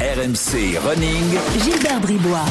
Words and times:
RMC 0.00 0.78
Running. 0.78 1.24
Gilbert 1.60 2.00
Bribois. 2.00 2.44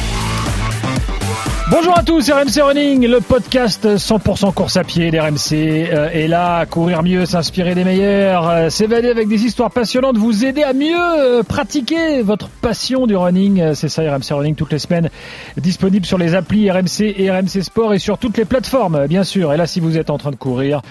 Bonjour 1.71 1.97
à 1.97 2.03
tous, 2.03 2.29
RMC 2.29 2.61
Running, 2.61 3.07
le 3.07 3.21
podcast 3.21 3.87
100% 3.87 4.53
course 4.53 4.75
à 4.75 4.83
pied 4.83 5.11
d'RMC 5.11 5.53
euh, 5.53 6.09
est 6.09 6.27
là, 6.27 6.65
courir 6.65 7.03
mieux, 7.03 7.25
s'inspirer 7.25 7.73
des 7.73 7.85
meilleurs, 7.85 8.49
euh, 8.49 8.69
s'évader 8.69 9.07
avec 9.07 9.29
des 9.29 9.45
histoires 9.45 9.71
passionnantes, 9.71 10.17
vous 10.17 10.43
aider 10.43 10.63
à 10.63 10.73
mieux 10.73 10.97
euh, 10.99 11.41
pratiquer 11.41 12.21
votre 12.21 12.49
passion 12.49 13.07
du 13.07 13.15
running. 13.15 13.61
Euh, 13.61 13.73
C'est 13.75 13.87
ça 13.87 14.01
RMC 14.01 14.33
Running 14.33 14.55
toutes 14.55 14.73
les 14.73 14.79
semaines, 14.79 15.09
disponible 15.55 16.05
sur 16.05 16.17
les 16.17 16.35
applis 16.35 16.69
RMC 16.69 17.13
et 17.15 17.31
RMC 17.31 17.61
Sport 17.63 17.93
et 17.93 17.99
sur 17.99 18.17
toutes 18.17 18.37
les 18.37 18.45
plateformes, 18.45 19.07
bien 19.07 19.23
sûr. 19.23 19.53
Et 19.53 19.57
là, 19.57 19.67
si 19.67 19.79
vous 19.79 19.97
êtes 19.97 20.09
en 20.09 20.17
train 20.17 20.31
de 20.31 20.35
courir, 20.35 20.81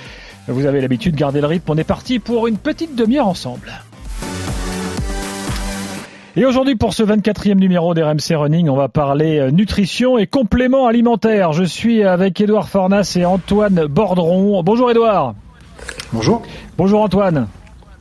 vous 0.48 0.64
avez 0.64 0.80
l'habitude, 0.80 1.16
gardez 1.16 1.42
le 1.42 1.48
rythme. 1.48 1.70
On 1.70 1.76
est 1.76 1.84
parti 1.84 2.18
pour 2.18 2.46
une 2.46 2.56
petite 2.56 2.94
demi-heure 2.94 3.28
ensemble. 3.28 3.72
Et 6.38 6.44
aujourd'hui, 6.44 6.76
pour 6.76 6.92
ce 6.92 7.02
24e 7.02 7.54
numéro 7.54 7.94
d'RMC 7.94 8.36
Running, 8.36 8.68
on 8.68 8.76
va 8.76 8.90
parler 8.90 9.38
euh, 9.38 9.50
nutrition 9.50 10.18
et 10.18 10.26
compléments 10.26 10.86
alimentaires. 10.86 11.54
Je 11.54 11.64
suis 11.64 12.04
avec 12.04 12.38
Édouard 12.42 12.68
Fornas 12.68 13.16
et 13.18 13.24
Antoine 13.24 13.86
Bordron. 13.86 14.62
Bonjour 14.62 14.90
Édouard. 14.90 15.34
Bonjour. 16.12 16.42
Bonjour 16.76 17.00
Antoine. 17.00 17.48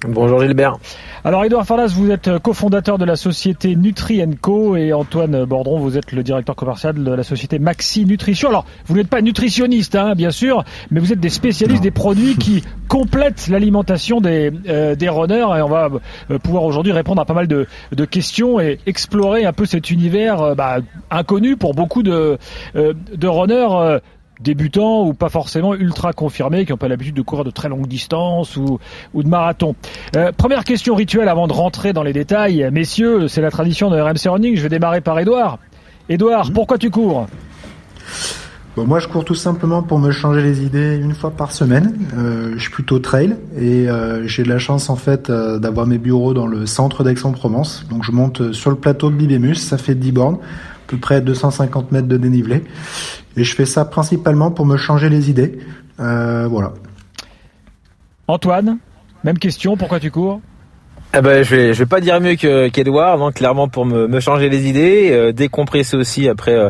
Bonjour 0.05 0.41
Gilbert. 0.41 0.77
Alors 1.25 1.43
Édouard 1.43 1.65
Farlas, 1.65 1.87
vous 1.87 2.11
êtes 2.11 2.37
cofondateur 2.37 2.99
de 2.99 3.03
la 3.03 3.15
société 3.15 3.75
Nutri 3.75 4.21
Co 4.41 4.75
et 4.75 4.93
Antoine 4.93 5.43
Bordron, 5.45 5.79
vous 5.79 5.97
êtes 5.97 6.11
le 6.11 6.21
directeur 6.21 6.55
commercial 6.55 7.03
de 7.03 7.11
la 7.11 7.23
société 7.23 7.57
Maxi 7.57 8.05
Nutrition. 8.05 8.49
Alors, 8.49 8.67
vous 8.85 8.95
n'êtes 8.95 9.07
pas 9.07 9.23
nutritionniste, 9.23 9.95
hein, 9.95 10.13
bien 10.13 10.29
sûr, 10.29 10.63
mais 10.91 10.99
vous 10.99 11.11
êtes 11.11 11.19
des 11.19 11.31
spécialistes 11.31 11.79
Non. 11.79 11.83
des 11.83 11.89
produits 11.89 12.35
qui 12.35 12.63
complètent 12.87 13.47
l'alimentation 13.47 14.21
des, 14.21 14.51
euh, 14.67 14.93
des 14.93 15.09
runners 15.09 15.47
et 15.57 15.63
on 15.63 15.67
va 15.67 15.89
euh, 16.29 16.37
pouvoir 16.37 16.61
aujourd'hui 16.61 16.91
répondre 16.91 17.19
à 17.19 17.25
pas 17.25 17.33
mal 17.33 17.47
de, 17.47 17.65
de 17.91 18.05
questions 18.05 18.59
et 18.59 18.77
explorer 18.85 19.45
un 19.45 19.53
peu 19.53 19.65
cet 19.65 19.89
univers 19.89 20.39
euh, 20.43 20.53
bah, 20.53 20.77
inconnu 21.09 21.57
pour 21.57 21.73
beaucoup 21.73 22.03
de, 22.03 22.37
euh, 22.75 22.93
de 23.15 23.27
runners. 23.27 23.99
Débutants 24.39 25.05
ou 25.05 25.13
pas 25.13 25.29
forcément 25.29 25.73
ultra 25.75 26.13
confirmés, 26.13 26.65
qui 26.65 26.71
n'ont 26.71 26.77
pas 26.77 26.87
l'habitude 26.87 27.15
de 27.15 27.21
courir 27.21 27.43
de 27.43 27.51
très 27.51 27.69
longues 27.69 27.87
distances 27.87 28.57
ou, 28.57 28.79
ou 29.13 29.23
de 29.23 29.27
marathon. 29.27 29.75
Euh, 30.15 30.31
première 30.31 30.63
question 30.63 30.95
rituelle 30.95 31.29
avant 31.29 31.47
de 31.47 31.53
rentrer 31.53 31.93
dans 31.93 32.03
les 32.03 32.13
détails. 32.13 32.67
Messieurs, 32.71 33.27
c'est 33.27 33.41
la 33.41 33.51
tradition 33.51 33.89
de 33.89 33.99
RMC 33.99 34.29
Running. 34.29 34.55
Je 34.55 34.61
vais 34.61 34.69
démarrer 34.69 35.01
par 35.01 35.19
Edouard. 35.19 35.59
Edouard, 36.09 36.51
pourquoi 36.53 36.77
tu 36.77 36.89
cours 36.89 37.27
Bon, 38.75 38.85
moi, 38.85 38.99
je 38.99 39.07
cours 39.07 39.23
tout 39.23 39.35
simplement 39.35 39.83
pour 39.83 39.99
me 39.99 40.11
changer 40.11 40.41
les 40.41 40.61
idées 40.61 40.97
une 40.97 41.15
fois 41.15 41.31
par 41.31 41.53
semaine. 41.53 41.93
Euh, 42.17 42.53
je 42.57 42.61
suis 42.61 42.71
plutôt 42.71 42.99
trail 42.99 43.37
et 43.57 43.89
euh, 43.89 44.27
j'ai 44.27 44.43
de 44.43 44.49
la 44.49 44.57
chance 44.57 44.89
en 44.89 44.97
fait 44.97 45.29
euh, 45.29 45.59
d'avoir 45.59 45.87
mes 45.87 45.97
bureaux 45.97 46.33
dans 46.33 46.45
le 46.45 46.65
centre 46.65 47.05
d'Aix-en-Provence. 47.05 47.85
Donc, 47.89 48.03
je 48.03 48.11
monte 48.11 48.51
sur 48.51 48.71
le 48.71 48.75
plateau 48.75 49.09
de 49.09 49.15
Bibémus, 49.15 49.55
ça 49.55 49.77
fait 49.77 49.95
10 49.95 50.11
bornes, 50.11 50.35
à 50.35 50.87
peu 50.87 50.97
près 50.97 51.21
250 51.21 51.93
mètres 51.93 52.09
de 52.09 52.17
dénivelé. 52.17 52.65
Et 53.37 53.43
je 53.43 53.55
fais 53.55 53.65
ça 53.65 53.85
principalement 53.85 54.51
pour 54.51 54.65
me 54.65 54.77
changer 54.77 55.09
les 55.09 55.29
idées. 55.29 55.59
Euh, 55.99 56.47
voilà. 56.47 56.73
Antoine, 58.27 58.77
même 59.23 59.37
question, 59.37 59.77
pourquoi 59.77 59.99
tu 59.99 60.11
cours? 60.11 60.41
Ah 61.17 61.21
ben, 61.21 61.43
je 61.43 61.55
vais, 61.55 61.73
je 61.73 61.79
vais 61.79 61.85
pas 61.85 62.01
dire 62.01 62.19
mieux 62.19 62.35
que 62.35 62.67
qu'Edouard, 62.67 63.17
donc 63.17 63.35
clairement 63.35 63.69
pour 63.69 63.85
me, 63.85 64.05
me 64.05 64.19
changer 64.19 64.49
les 64.49 64.67
idées, 64.67 65.11
euh, 65.13 65.31
décompresser 65.31 65.95
aussi 65.95 66.27
après 66.27 66.51
euh, 66.51 66.69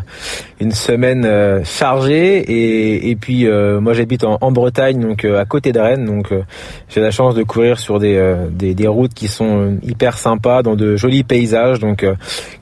une 0.62 0.70
semaine 0.70 1.26
euh, 1.26 1.64
chargée. 1.64 2.38
Et, 2.38 3.10
et 3.10 3.16
puis 3.16 3.48
euh, 3.48 3.80
moi 3.80 3.94
j'habite 3.94 4.24
en, 4.24 4.38
en 4.40 4.52
Bretagne 4.52 5.00
donc 5.00 5.26
euh, 5.26 5.42
à 5.42 5.46
côté 5.46 5.72
de 5.72 5.80
Rennes. 5.80 6.06
Donc 6.06 6.32
euh, 6.32 6.44
j'ai 6.90 7.02
la 7.02 7.10
chance 7.10 7.34
de 7.34 7.42
courir 7.42 7.80
sur 7.80 7.98
des, 7.98 8.36
des 8.52 8.76
des 8.76 8.88
routes 8.88 9.16
qui 9.16 9.30
sont 9.30 9.80
hyper 9.82 10.16
sympas 10.16 10.62
dans 10.62 10.76
de 10.76 10.96
jolis 10.96 11.24
paysages. 11.24 11.80
Donc 11.80 12.06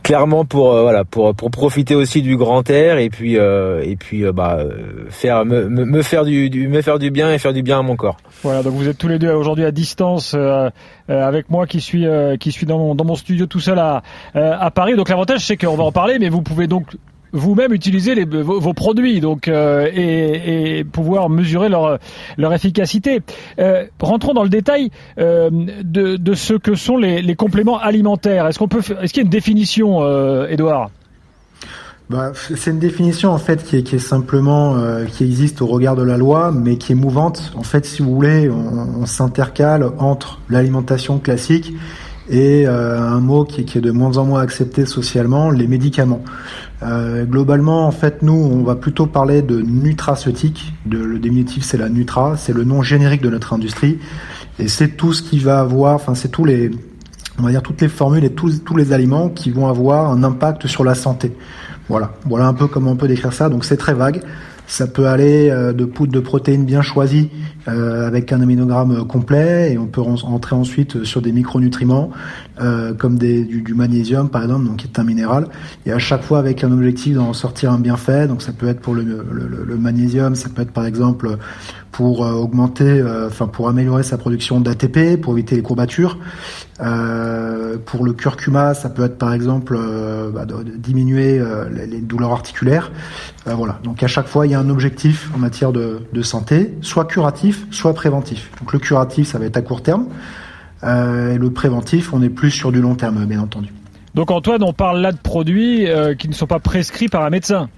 clairement 0.03 0.45
pour 0.45 0.71
voilà 0.83 1.03
pour 1.03 1.35
pour 1.35 1.51
profiter 1.51 1.95
aussi 1.95 2.21
du 2.21 2.37
grand 2.37 2.69
air 2.69 2.97
et 2.97 3.09
puis 3.09 3.35
et 3.35 3.95
puis 3.99 4.23
bah 4.33 4.59
faire 5.09 5.43
me, 5.43 5.67
me, 5.67 5.83
me 5.83 6.01
faire 6.01 6.23
du, 6.23 6.49
du 6.49 6.69
me 6.69 6.81
faire 6.81 6.97
du 6.97 7.11
bien 7.11 7.33
et 7.33 7.39
faire 7.39 7.51
du 7.51 7.61
bien 7.61 7.79
à 7.79 7.81
mon 7.81 7.97
corps. 7.97 8.15
Voilà, 8.43 8.61
donc 8.61 8.73
vous 8.73 8.89
êtes 8.89 8.97
tous 8.97 9.07
les 9.07 9.19
deux 9.19 9.31
aujourd'hui 9.31 9.63
à 9.63 9.71
distance 9.71 10.33
euh, 10.35 10.69
euh, 11.09 11.25
avec 11.25 11.49
moi 11.49 11.65
qui 11.65 11.79
suis 11.79 12.05
euh, 12.05 12.35
qui 12.35 12.51
suis 12.51 12.65
dans 12.65 12.77
mon, 12.77 12.93
dans 12.93 13.05
mon 13.05 13.15
studio 13.15 13.45
tout 13.45 13.61
seul 13.61 13.79
à 13.79 14.03
à 14.35 14.69
Paris. 14.69 14.95
Donc 14.97 15.07
l'avantage 15.07 15.45
c'est 15.45 15.55
qu'on 15.55 15.77
va 15.77 15.85
en 15.85 15.93
parler, 15.93 16.19
mais 16.19 16.27
vous 16.27 16.41
pouvez 16.41 16.67
donc 16.67 16.97
vous-même 17.31 17.73
utiliser 17.73 18.15
les, 18.15 18.25
vos, 18.25 18.73
produits 18.73 19.21
donc 19.21 19.47
et, 19.47 20.83
pouvoir 20.91 21.29
mesurer 21.29 21.69
leur 21.69 21.99
leur 22.35 22.53
efficacité. 22.53 23.21
Rentrons 24.01 24.33
dans 24.33 24.43
le 24.43 24.49
détail 24.49 24.91
de, 25.17 25.81
de 26.17 26.33
ce 26.33 26.53
que 26.53 26.75
sont 26.75 26.97
les, 26.97 27.35
compléments 27.35 27.79
alimentaires. 27.79 28.47
Est-ce 28.47 28.59
qu'on 28.59 28.67
peut 28.67 28.81
est-ce 29.01 29.13
qu'il 29.13 29.21
y 29.21 29.23
a 29.23 29.25
une 29.25 29.29
définition, 29.29 30.05
Edouard 30.47 30.89
Bah, 32.09 32.33
c'est 32.35 32.69
une 32.69 32.79
définition 32.79 33.31
en 33.31 33.37
fait 33.37 33.63
qui 33.63 33.77
est, 33.77 33.97
simplement 33.97 34.75
euh, 34.75 35.05
qui 35.05 35.23
existe 35.23 35.61
au 35.61 35.67
regard 35.67 35.95
de 35.95 36.03
la 36.03 36.17
loi, 36.17 36.51
mais 36.51 36.77
qui 36.77 36.91
est 36.91 36.95
mouvante. 36.95 37.53
En 37.55 37.63
fait, 37.63 37.85
si 37.85 38.01
vous 38.01 38.13
voulez, 38.13 38.49
on, 38.49 39.05
s'intercale 39.05 39.89
entre 39.99 40.39
l'alimentation 40.49 41.19
classique 41.19 41.73
et 42.29 42.67
euh, 42.67 42.99
un 42.99 43.19
mot 43.19 43.45
qui, 43.45 43.61
est 43.61 43.81
de 43.81 43.91
moins 43.91 44.17
en 44.17 44.25
moins 44.25 44.41
accepté 44.41 44.85
socialement, 44.85 45.49
les 45.49 45.67
médicaments. 45.67 46.23
Euh, 46.83 47.23
globalement, 47.23 47.87
en 47.87 47.91
fait, 47.91 48.21
nous, 48.21 48.33
on 48.33 48.63
va 48.63 48.75
plutôt 48.75 49.07
parler 49.07 49.41
de 49.41 49.61
nutraceutique. 49.61 50.73
Le 50.89 51.19
diminutif, 51.19 51.63
c'est 51.63 51.77
la 51.77 51.89
nutra, 51.89 52.35
c'est 52.37 52.53
le 52.53 52.65
nom 52.65 52.81
générique 52.81 53.21
de 53.21 53.29
notre 53.29 53.53
industrie, 53.53 53.99
et 54.59 54.67
c'est 54.67 54.89
tout 54.89 55.13
ce 55.13 55.21
qui 55.21 55.39
va 55.39 55.61
avoir, 55.61 55.95
enfin, 55.95 56.15
c'est 56.15 56.29
tous 56.29 56.45
les, 56.45 56.71
on 57.39 57.43
va 57.43 57.51
dire 57.51 57.61
toutes 57.61 57.81
les 57.81 57.87
formules 57.87 58.25
et 58.25 58.31
tous 58.31 58.75
les 58.75 58.93
aliments 58.93 59.29
qui 59.29 59.51
vont 59.51 59.67
avoir 59.67 60.11
un 60.11 60.23
impact 60.23 60.67
sur 60.67 60.83
la 60.83 60.95
santé. 60.95 61.33
Voilà, 61.89 62.13
voilà 62.25 62.47
un 62.47 62.53
peu 62.53 62.67
comment 62.67 62.91
on 62.91 62.95
peut 62.95 63.07
décrire 63.07 63.33
ça. 63.33 63.49
Donc 63.49 63.65
c'est 63.65 63.77
très 63.77 63.93
vague. 63.93 64.21
Ça 64.65 64.87
peut 64.87 65.07
aller 65.07 65.49
euh, 65.49 65.73
de 65.73 65.83
poudre 65.83 66.13
de 66.13 66.21
protéines 66.21 66.63
bien 66.63 66.81
choisies 66.81 67.29
euh, 67.67 68.07
avec 68.07 68.31
un 68.31 68.39
aminogramme 68.39 68.91
euh, 68.91 69.03
complet 69.03 69.73
et 69.73 69.77
on 69.77 69.87
peut 69.87 69.99
rentrer 69.99 70.55
ensuite 70.55 71.03
sur 71.03 71.21
des 71.21 71.33
micronutriments 71.33 72.11
euh, 72.61 72.93
comme 72.93 73.17
des, 73.17 73.43
du, 73.43 73.61
du 73.61 73.73
magnésium 73.73 74.29
par 74.29 74.41
exemple, 74.43 74.65
donc 74.65 74.77
qui 74.77 74.87
est 74.87 74.97
un 74.99 75.03
minéral. 75.03 75.47
Et 75.85 75.91
à 75.91 75.99
chaque 75.99 76.23
fois 76.23 76.39
avec 76.39 76.63
un 76.63 76.71
objectif 76.71 77.15
d'en 77.15 77.33
sortir 77.33 77.73
un 77.73 77.77
bienfait. 77.79 78.25
Donc 78.27 78.41
ça 78.41 78.53
peut 78.53 78.69
être 78.69 78.79
pour 78.79 78.93
le, 78.95 79.03
le, 79.03 79.65
le- 79.65 79.77
magnésium, 79.77 80.33
ça 80.35 80.47
peut 80.47 80.61
être 80.61 80.71
par 80.71 80.85
exemple 80.85 81.35
pour 81.91 82.25
euh, 82.25 82.31
augmenter, 82.31 82.85
euh, 83.01 83.27
enfin 83.27 83.47
pour 83.47 83.67
améliorer 83.67 84.03
sa 84.03 84.17
production 84.17 84.61
d'ATP, 84.61 85.19
pour 85.21 85.33
éviter 85.33 85.57
les 85.57 85.61
courbatures. 85.61 86.17
Euh, 86.83 87.77
pour 87.85 88.03
le 88.03 88.13
curcuma, 88.13 88.73
ça 88.73 88.89
peut 88.89 89.05
être 89.05 89.17
par 89.17 89.33
exemple 89.33 89.75
euh, 89.77 90.29
bah, 90.31 90.45
de, 90.45 90.63
de 90.63 90.71
diminuer 90.75 91.39
euh, 91.39 91.69
les, 91.69 91.87
les 91.87 92.01
douleurs 92.01 92.33
articulaires. 92.33 92.91
Euh, 93.47 93.53
voilà. 93.53 93.79
Donc 93.83 94.03
à 94.03 94.07
chaque 94.07 94.27
fois, 94.27 94.45
il 94.45 94.51
y 94.51 94.55
a 94.55 94.59
un 94.59 94.69
objectif 94.69 95.29
en 95.33 95.37
matière 95.37 95.71
de, 95.71 96.01
de 96.11 96.21
santé, 96.21 96.73
soit 96.81 97.05
curatif, 97.05 97.65
soit 97.71 97.93
préventif. 97.93 98.51
Donc 98.59 98.73
le 98.73 98.79
curatif, 98.79 99.29
ça 99.29 99.39
va 99.39 99.45
être 99.45 99.57
à 99.57 99.61
court 99.61 99.81
terme. 99.81 100.07
Euh, 100.83 101.35
et 101.35 101.37
le 101.37 101.49
préventif, 101.51 102.13
on 102.13 102.21
est 102.21 102.29
plus 102.29 102.51
sur 102.51 102.73
du 102.73 102.81
long 102.81 102.95
terme, 102.95 103.25
bien 103.25 103.39
entendu. 103.39 103.69
Donc 104.13 104.29
Antoine, 104.29 104.61
on 104.63 104.73
parle 104.73 104.99
là 104.99 105.11
de 105.11 105.17
produits 105.17 105.89
euh, 105.89 106.13
qui 106.15 106.27
ne 106.27 106.33
sont 106.33 106.47
pas 106.47 106.59
prescrits 106.59 107.07
par 107.07 107.23
un 107.23 107.29
médecin. 107.29 107.69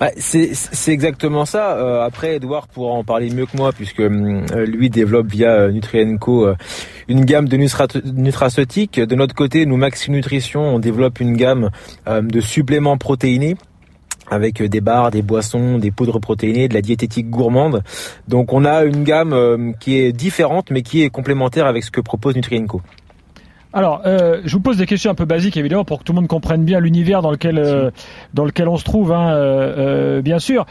Bah, 0.00 0.08
c'est 0.16 0.54
exactement 0.88 1.44
ça. 1.44 1.76
Euh, 1.76 2.00
après, 2.00 2.36
Edouard 2.36 2.68
pourra 2.68 2.94
en 2.94 3.04
parler 3.04 3.28
mieux 3.28 3.44
que 3.44 3.54
moi 3.54 3.70
puisque 3.70 4.00
euh, 4.00 4.64
lui 4.64 4.88
développe 4.88 5.26
via 5.26 5.50
euh, 5.50 5.70
Nutrienco 5.70 6.46
euh, 6.46 6.56
une 7.10 7.24
gamme 7.24 7.48
de 7.48 7.56
nutraceutiques. 7.56 9.00
De 9.00 9.14
notre 9.16 9.34
côté, 9.34 9.66
nous 9.66 9.76
Maxi 9.76 10.12
Nutrition, 10.12 10.62
on 10.62 10.78
développe 10.78 11.18
une 11.18 11.36
gamme 11.36 11.70
euh, 12.06 12.22
de 12.22 12.40
suppléments 12.40 12.96
protéinés 12.96 13.56
avec 14.30 14.62
euh, 14.62 14.68
des 14.68 14.80
barres, 14.80 15.10
des 15.10 15.22
boissons, 15.22 15.78
des 15.78 15.90
poudres 15.90 16.20
protéinées, 16.20 16.68
de 16.68 16.74
la 16.74 16.82
diététique 16.82 17.28
gourmande. 17.28 17.82
Donc 18.28 18.52
on 18.52 18.64
a 18.64 18.84
une 18.84 19.02
gamme 19.02 19.32
euh, 19.32 19.72
qui 19.80 19.98
est 19.98 20.12
différente 20.12 20.70
mais 20.70 20.82
qui 20.82 21.02
est 21.02 21.10
complémentaire 21.10 21.66
avec 21.66 21.82
ce 21.82 21.90
que 21.90 22.00
propose 22.00 22.36
Nutrienco. 22.36 22.80
Alors, 23.72 24.02
euh, 24.04 24.40
je 24.44 24.52
vous 24.52 24.60
pose 24.60 24.78
des 24.78 24.86
questions 24.86 25.12
un 25.12 25.14
peu 25.14 25.26
basiques, 25.26 25.56
évidemment, 25.56 25.84
pour 25.84 26.00
que 26.00 26.04
tout 26.04 26.12
le 26.12 26.16
monde 26.16 26.26
comprenne 26.26 26.64
bien 26.64 26.80
l'univers 26.80 27.22
dans 27.22 27.30
lequel 27.30 27.56
euh, 27.58 27.90
dans 28.34 28.44
lequel 28.44 28.66
on 28.68 28.76
se 28.76 28.82
trouve, 28.82 29.12
hein, 29.12 29.32
euh, 29.32 30.18
euh, 30.18 30.22
bien 30.22 30.40
sûr. 30.40 30.66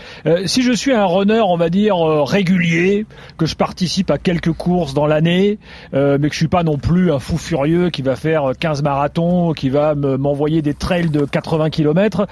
Si 0.46 0.64
je 0.64 0.72
suis 0.74 0.92
un 0.92 1.06
runner, 1.06 1.40
on 1.40 1.56
va 1.56 1.70
dire 1.70 1.96
régulier, 1.98 3.06
que 3.38 3.46
je 3.46 3.56
participe 3.56 4.12
à 4.12 4.18
quelques 4.18 4.52
courses 4.52 4.94
dans 4.94 5.08
l'année, 5.08 5.60
mais 5.94 6.20
que 6.28 6.34
je 6.34 6.38
suis 6.38 6.48
pas 6.50 6.64
non 6.64 6.78
plus 6.78 7.12
un 7.12 7.20
fou 7.20 7.38
furieux 7.38 7.90
qui 7.90 8.02
va 8.02 8.16
faire 8.18 8.52
15 8.60 8.84
marathons, 8.84 9.54
qui 9.54 9.70
va 9.70 9.96
me- 9.96 10.18
m'envoyer 10.18 10.62
des 10.62 10.74
trails 10.74 11.10
de 11.10 11.24
80 11.24 11.70
km, 11.70 12.28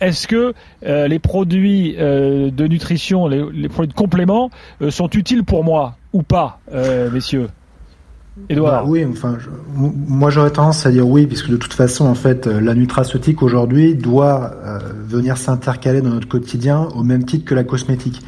est-ce 0.00 0.28
que 0.28 0.52
les 0.82 1.18
produits 1.18 1.94
de 1.96 2.66
nutrition, 2.66 3.26
les, 3.26 3.42
les 3.54 3.68
produits 3.68 3.88
de 3.92 3.94
complément, 3.98 4.50
sont 4.90 5.08
utiles 5.10 5.44
pour 5.44 5.64
moi 5.64 5.94
ou 6.12 6.22
pas, 6.22 6.58
messieurs? 7.12 7.48
Bah 8.48 8.84
oui, 8.86 9.06
enfin, 9.08 9.38
moi 9.74 10.30
j'aurais 10.30 10.50
tendance 10.50 10.84
à 10.86 10.90
dire 10.90 11.08
oui, 11.08 11.26
puisque 11.26 11.50
de 11.50 11.56
toute 11.56 11.72
façon, 11.72 12.06
en 12.06 12.14
fait, 12.14 12.46
euh, 12.46 12.60
la 12.60 12.74
nutraceutique 12.74 13.42
aujourd'hui 13.42 13.94
doit 13.94 14.52
euh, 14.64 14.78
venir 15.06 15.36
s'intercaler 15.36 16.00
dans 16.02 16.10
notre 16.10 16.28
quotidien 16.28 16.88
au 16.96 17.02
même 17.04 17.24
titre 17.24 17.44
que 17.44 17.54
la 17.54 17.64
cosmétique. 17.64 18.22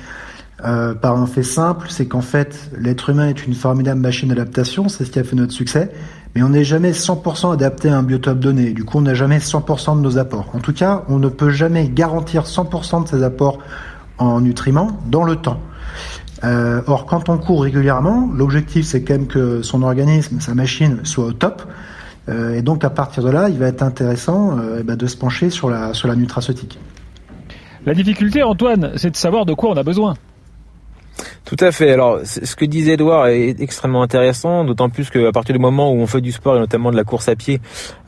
euh, 0.64 0.94
par 0.94 1.16
un 1.18 1.26
fait 1.26 1.42
simple, 1.42 1.88
c'est 1.90 2.06
qu'en 2.06 2.20
fait, 2.20 2.70
l'être 2.78 3.10
humain 3.10 3.28
est 3.28 3.46
une 3.46 3.54
formidable 3.54 4.00
machine 4.00 4.28
d'adaptation, 4.28 4.88
c'est 4.88 5.04
ce 5.04 5.10
qui 5.10 5.18
a 5.18 5.24
fait 5.24 5.34
notre 5.34 5.52
succès, 5.52 5.90
mais 6.36 6.42
on 6.44 6.50
n'est 6.50 6.62
jamais 6.64 6.92
100% 6.92 7.52
adapté 7.52 7.88
à 7.88 7.98
un 7.98 8.04
biotope 8.04 8.38
donné. 8.38 8.70
Du 8.72 8.84
coup, 8.84 8.98
on 8.98 9.02
n'a 9.02 9.14
jamais 9.14 9.38
100% 9.38 9.96
de 9.96 10.02
nos 10.02 10.18
apports. 10.18 10.50
En 10.54 10.60
tout 10.60 10.72
cas, 10.72 11.02
on 11.08 11.18
ne 11.18 11.28
peut 11.28 11.50
jamais 11.50 11.88
garantir 11.88 12.44
100% 12.44 13.04
de 13.04 13.08
ses 13.08 13.22
apports 13.24 13.58
en 14.18 14.40
nutriments 14.40 15.00
dans 15.10 15.24
le 15.24 15.34
temps. 15.36 15.60
Euh, 16.44 16.82
or, 16.86 17.06
quand 17.06 17.28
on 17.28 17.38
court 17.38 17.62
régulièrement, 17.62 18.28
l'objectif 18.34 18.84
c'est 18.84 19.02
quand 19.02 19.14
même 19.14 19.26
que 19.26 19.62
son 19.62 19.82
organisme, 19.82 20.40
sa 20.40 20.54
machine 20.54 21.00
soit 21.04 21.26
au 21.26 21.32
top. 21.32 21.62
Euh, 22.28 22.54
et 22.54 22.62
donc 22.62 22.84
à 22.84 22.90
partir 22.90 23.22
de 23.22 23.30
là, 23.30 23.48
il 23.48 23.58
va 23.58 23.66
être 23.66 23.82
intéressant 23.82 24.58
euh, 24.58 24.78
eh 24.80 24.82
ben, 24.82 24.96
de 24.96 25.06
se 25.06 25.16
pencher 25.16 25.50
sur 25.50 25.70
la, 25.70 25.94
sur 25.94 26.08
la 26.08 26.16
nutraceutique. 26.16 26.78
La 27.84 27.94
difficulté, 27.94 28.42
Antoine, 28.42 28.92
c'est 28.96 29.10
de 29.10 29.16
savoir 29.16 29.44
de 29.44 29.54
quoi 29.54 29.70
on 29.70 29.76
a 29.76 29.82
besoin. 29.82 30.14
Tout 31.54 31.62
à 31.66 31.70
fait. 31.70 31.90
Alors, 31.90 32.20
ce 32.24 32.56
que 32.56 32.64
disait 32.64 32.94
Edouard 32.94 33.26
est 33.26 33.60
extrêmement 33.60 34.02
intéressant, 34.02 34.64
d'autant 34.64 34.88
plus 34.88 35.10
qu'à 35.10 35.32
partir 35.32 35.54
du 35.54 35.58
moment 35.58 35.92
où 35.92 35.96
on 35.96 36.06
fait 36.06 36.22
du 36.22 36.32
sport 36.32 36.56
et 36.56 36.58
notamment 36.58 36.90
de 36.90 36.96
la 36.96 37.04
course 37.04 37.28
à 37.28 37.36
pied, 37.36 37.60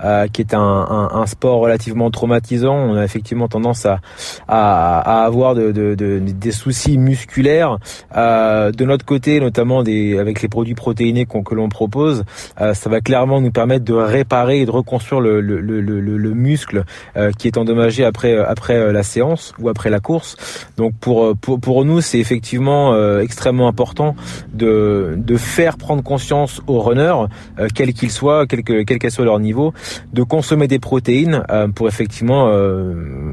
euh, 0.02 0.28
qui 0.28 0.40
est 0.40 0.54
un, 0.54 0.60
un, 0.60 1.10
un, 1.12 1.26
sport 1.26 1.58
relativement 1.58 2.10
traumatisant, 2.10 2.74
on 2.74 2.96
a 2.96 3.04
effectivement 3.04 3.46
tendance 3.46 3.84
à, 3.84 4.00
à, 4.48 5.20
à 5.20 5.26
avoir 5.26 5.54
de, 5.54 5.72
de, 5.72 5.94
de, 5.94 6.20
des 6.20 6.52
soucis 6.52 6.96
musculaires. 6.96 7.76
Euh, 8.16 8.72
de 8.72 8.82
notre 8.86 9.04
côté, 9.04 9.40
notamment 9.40 9.82
des, 9.82 10.18
avec 10.18 10.40
les 10.40 10.48
produits 10.48 10.74
protéinés 10.74 11.26
que 11.26 11.54
l'on 11.54 11.68
propose, 11.68 12.24
euh, 12.62 12.72
ça 12.72 12.88
va 12.88 13.02
clairement 13.02 13.42
nous 13.42 13.52
permettre 13.52 13.84
de 13.84 13.92
réparer 13.92 14.62
et 14.62 14.64
de 14.64 14.70
reconstruire 14.70 15.20
le, 15.20 15.42
le, 15.42 15.60
le, 15.60 15.80
le 15.80 16.30
muscle 16.30 16.84
euh, 17.18 17.30
qui 17.36 17.48
est 17.48 17.58
endommagé 17.58 18.06
après 18.06 18.38
après 18.38 18.90
la 18.90 19.02
séance 19.02 19.52
ou 19.58 19.68
après 19.68 19.90
la 19.90 20.00
course. 20.00 20.38
Donc 20.78 20.94
pour 20.98 21.36
pour, 21.36 21.60
pour 21.60 21.84
nous, 21.84 22.00
c'est 22.00 22.18
effectivement 22.18 22.94
euh, 22.94 23.20
extrêmement 23.34 23.66
important 23.66 24.14
de, 24.52 25.14
de 25.16 25.36
faire 25.36 25.76
prendre 25.76 26.04
conscience 26.04 26.62
aux 26.68 26.80
runners, 26.80 27.26
euh, 27.58 27.66
quels 27.74 27.92
qu'ils 27.92 28.12
soient, 28.12 28.46
quel 28.46 28.62
que, 28.62 28.84
quel 28.84 29.10
soit 29.10 29.24
leur 29.24 29.40
niveau, 29.40 29.74
de 30.12 30.22
consommer 30.22 30.68
des 30.68 30.78
protéines 30.78 31.42
euh, 31.50 31.66
pour 31.66 31.88
effectivement 31.88 32.44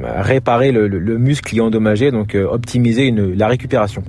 réparer 0.04 0.72
le, 0.72 0.88
le, 0.88 1.18
muscle 1.18 1.50
qui 1.50 1.58
est 1.58 1.62
endommagé, 1.62 2.12
donc 2.12 2.36
optimiser 2.36 3.06
une, 3.06 3.38
la 3.38 3.48
récupération. 3.48 4.04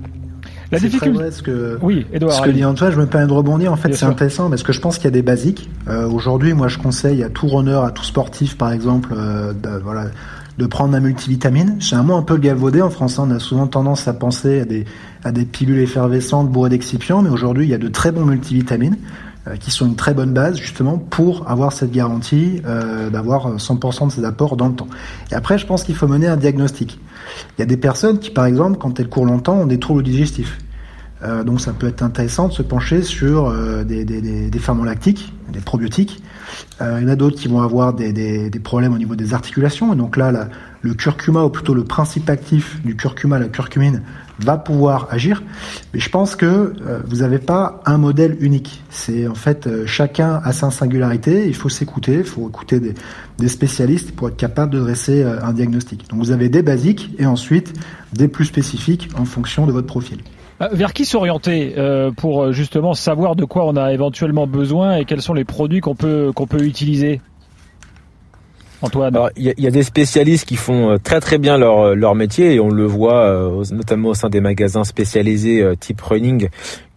La 0.70 0.78
difficulté. 0.78 1.10
Vrai, 1.10 1.30
ce 1.30 1.42
que, 1.42 1.78
oui, 1.82 2.06
Edouard, 2.12 2.32
ce 2.32 2.42
que 2.42 2.50
dit 2.50 2.64
Antoine, 2.64 2.92
je 2.92 2.98
me 2.98 3.06
permets 3.06 3.26
de 3.26 3.32
rebondir. 3.32 3.72
En 3.72 3.76
fait, 3.76 3.92
c'est 3.92 4.06
intéressant 4.06 4.48
parce 4.48 4.62
que 4.62 4.72
je 4.72 4.80
pense 4.80 4.96
qu'il 4.96 5.04
y 5.04 5.08
a 5.08 5.10
des 5.10 5.22
basiques. 5.22 5.68
Aujourd'hui, 5.88 6.54
moi, 6.54 6.68
je 6.68 6.78
conseille 6.78 7.22
à 7.22 7.28
tout 7.28 7.46
runner, 7.48 7.80
à 7.84 7.90
tout 7.90 8.04
sportif, 8.04 8.56
par 8.56 8.72
exemple, 8.72 9.14
voilà, 9.82 10.06
de 10.58 10.66
prendre 10.66 10.94
un 10.94 11.00
multivitamine. 11.00 11.76
C'est 11.80 11.96
un 11.96 12.02
mot 12.02 12.14
un 12.14 12.22
peu 12.22 12.36
galvaudé 12.36 12.82
en 12.82 12.90
français. 12.90 13.20
On 13.20 13.30
a 13.30 13.38
souvent 13.38 13.66
tendance 13.66 14.08
à 14.08 14.12
penser 14.12 14.60
à 14.60 14.64
des, 14.64 14.84
à 15.24 15.32
des 15.32 15.44
pilules 15.44 15.78
effervescentes 15.78 16.50
bourrées 16.50 16.70
d'excipients, 16.70 17.22
mais 17.22 17.30
aujourd'hui, 17.30 17.66
il 17.66 17.70
y 17.70 17.74
a 17.74 17.78
de 17.78 17.88
très 17.88 18.12
bons 18.12 18.24
multivitamines 18.24 18.96
euh, 19.46 19.56
qui 19.56 19.70
sont 19.70 19.86
une 19.86 19.96
très 19.96 20.14
bonne 20.14 20.32
base 20.32 20.56
justement 20.56 20.98
pour 20.98 21.50
avoir 21.50 21.72
cette 21.72 21.90
garantie 21.90 22.62
euh, 22.64 23.10
d'avoir 23.10 23.56
100% 23.56 24.08
de 24.08 24.12
ses 24.12 24.24
apports 24.24 24.56
dans 24.56 24.68
le 24.68 24.74
temps. 24.74 24.88
Et 25.30 25.34
après, 25.34 25.58
je 25.58 25.66
pense 25.66 25.84
qu'il 25.84 25.94
faut 25.94 26.08
mener 26.08 26.26
un 26.26 26.36
diagnostic. 26.36 26.98
Il 27.56 27.60
y 27.60 27.62
a 27.62 27.66
des 27.66 27.76
personnes 27.76 28.18
qui, 28.18 28.30
par 28.30 28.46
exemple, 28.46 28.78
quand 28.78 29.00
elles 29.00 29.08
courent 29.08 29.26
longtemps, 29.26 29.60
ont 29.60 29.66
des 29.66 29.78
troubles 29.78 30.02
digestifs. 30.02 30.58
Euh, 31.24 31.44
donc 31.44 31.60
ça 31.60 31.72
peut 31.72 31.86
être 31.86 32.02
intéressant 32.02 32.48
de 32.48 32.52
se 32.52 32.62
pencher 32.62 33.02
sur 33.02 33.46
euh, 33.46 33.84
des, 33.84 34.04
des, 34.04 34.20
des, 34.20 34.50
des, 34.50 34.58
ferments 34.58 34.84
lactiques, 34.84 35.32
des 35.52 35.60
probiotiques. 35.60 36.20
Euh, 36.80 36.98
il 37.00 37.04
y 37.04 37.06
en 37.06 37.12
a 37.12 37.16
d'autres 37.16 37.36
qui 37.36 37.48
vont 37.48 37.62
avoir 37.62 37.92
des, 37.94 38.50
problèmes 38.62 38.92
au 38.92 38.98
niveau 38.98 39.14
des 39.14 39.32
articulations. 39.32 39.92
Et 39.92 39.96
donc 39.96 40.16
là, 40.16 40.48
le 40.80 40.94
curcuma, 40.94 41.44
ou 41.44 41.50
plutôt 41.50 41.74
le 41.74 41.84
principe 41.84 42.28
actif 42.28 42.82
du 42.84 42.96
curcuma, 42.96 43.38
la 43.38 43.48
curcumine, 43.48 44.02
va 44.40 44.56
pouvoir 44.56 45.06
agir. 45.10 45.42
Mais 45.94 46.00
je 46.00 46.08
pense 46.08 46.34
que 46.34 46.72
vous 47.06 47.16
n'avez 47.18 47.38
pas 47.38 47.80
un 47.86 47.98
modèle 47.98 48.36
unique. 48.40 48.82
C'est 48.90 49.28
en 49.28 49.34
fait 49.34 49.68
chacun 49.86 50.40
a 50.42 50.52
sa 50.52 50.70
singularité. 50.70 51.46
Il 51.46 51.54
faut 51.54 51.68
s'écouter, 51.68 52.14
il 52.14 52.24
faut 52.24 52.48
écouter 52.48 52.80
des, 52.80 53.48
spécialistes 53.48 54.12
pour 54.12 54.28
être 54.28 54.36
capable 54.36 54.72
de 54.72 54.80
dresser 54.80 55.22
un 55.22 55.52
diagnostic. 55.52 56.08
Donc 56.10 56.18
vous 56.18 56.30
avez 56.32 56.48
des 56.48 56.62
basiques 56.62 57.14
et 57.18 57.26
ensuite 57.26 57.72
des 58.12 58.28
plus 58.28 58.46
spécifiques 58.46 59.08
en 59.16 59.24
fonction 59.24 59.66
de 59.66 59.72
votre 59.72 59.86
profil. 59.86 60.18
Euh, 60.60 60.68
vers 60.72 60.92
qui 60.92 61.04
s'orienter 61.04 61.74
euh, 61.76 62.10
pour 62.10 62.42
euh, 62.42 62.52
justement 62.52 62.94
savoir 62.94 63.36
de 63.36 63.44
quoi 63.44 63.66
on 63.66 63.76
a 63.76 63.92
éventuellement 63.92 64.46
besoin 64.46 64.96
et 64.96 65.04
quels 65.04 65.22
sont 65.22 65.34
les 65.34 65.44
produits 65.44 65.80
qu'on 65.80 65.94
peut 65.94 66.32
peut 66.48 66.64
utiliser? 66.64 67.20
Antoine 68.82 69.16
Il 69.36 69.54
y, 69.56 69.66
a 69.68 69.70
des 69.70 69.84
spécialistes 69.84 70.44
qui 70.44 70.56
font 70.56 70.98
très 71.02 71.20
très 71.20 71.38
bien 71.38 71.56
leur, 71.56 71.94
leur 71.94 72.16
métier 72.16 72.54
et 72.54 72.60
on 72.60 72.68
le 72.68 72.84
voit 72.84 73.62
notamment 73.70 74.08
au 74.08 74.14
sein 74.14 74.28
des 74.28 74.40
magasins 74.40 74.82
spécialisés 74.82 75.64
type 75.78 76.00
running 76.00 76.48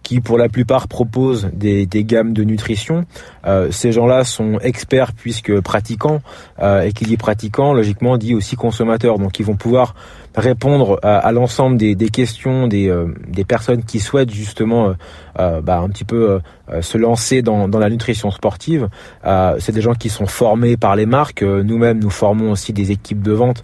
qui 0.05 0.21
pour 0.21 0.37
la 0.37 0.47
plupart 0.49 0.87
proposent 0.87 1.49
des, 1.51 1.87
gammes 1.87 2.31
de 2.33 2.43
nutrition. 2.43 3.05
Euh, 3.47 3.71
ces 3.71 3.91
gens-là 3.91 4.23
sont 4.23 4.59
experts 4.59 5.13
puisque 5.13 5.59
pratiquants, 5.61 6.21
euh, 6.59 6.83
et 6.83 6.93
qui 6.93 7.05
dit 7.05 7.17
pratiquant, 7.17 7.73
logiquement 7.73 8.17
dit 8.17 8.35
aussi 8.35 8.55
consommateurs. 8.55 9.17
Donc 9.17 9.39
ils 9.39 9.45
vont 9.45 9.55
pouvoir 9.55 9.95
répondre 10.35 10.99
à, 11.01 11.17
à 11.17 11.31
l'ensemble 11.31 11.77
des, 11.77 11.95
des, 11.95 12.09
questions 12.09 12.67
des, 12.67 12.89
euh, 12.89 13.07
des 13.27 13.45
personnes 13.45 13.83
qui 13.83 13.99
souhaitent 13.99 14.31
justement 14.31 14.93
euh, 15.39 15.61
bah, 15.61 15.79
un 15.79 15.89
petit 15.89 16.03
peu 16.03 16.39
se 16.81 16.97
lancer 16.97 17.41
dans, 17.41 17.67
dans, 17.67 17.77
la 17.77 17.89
nutrition 17.89 18.31
sportive. 18.31 18.89
C'est 19.59 19.71
des 19.71 19.81
gens 19.81 19.93
qui 19.93 20.09
sont 20.09 20.25
formés 20.25 20.77
par 20.77 20.95
les 20.95 21.05
marques. 21.05 21.43
Nous-mêmes, 21.43 21.99
nous 21.99 22.09
formons 22.09 22.51
aussi 22.51 22.73
des 22.73 22.91
équipes 22.91 23.21
de 23.21 23.33
vente 23.33 23.61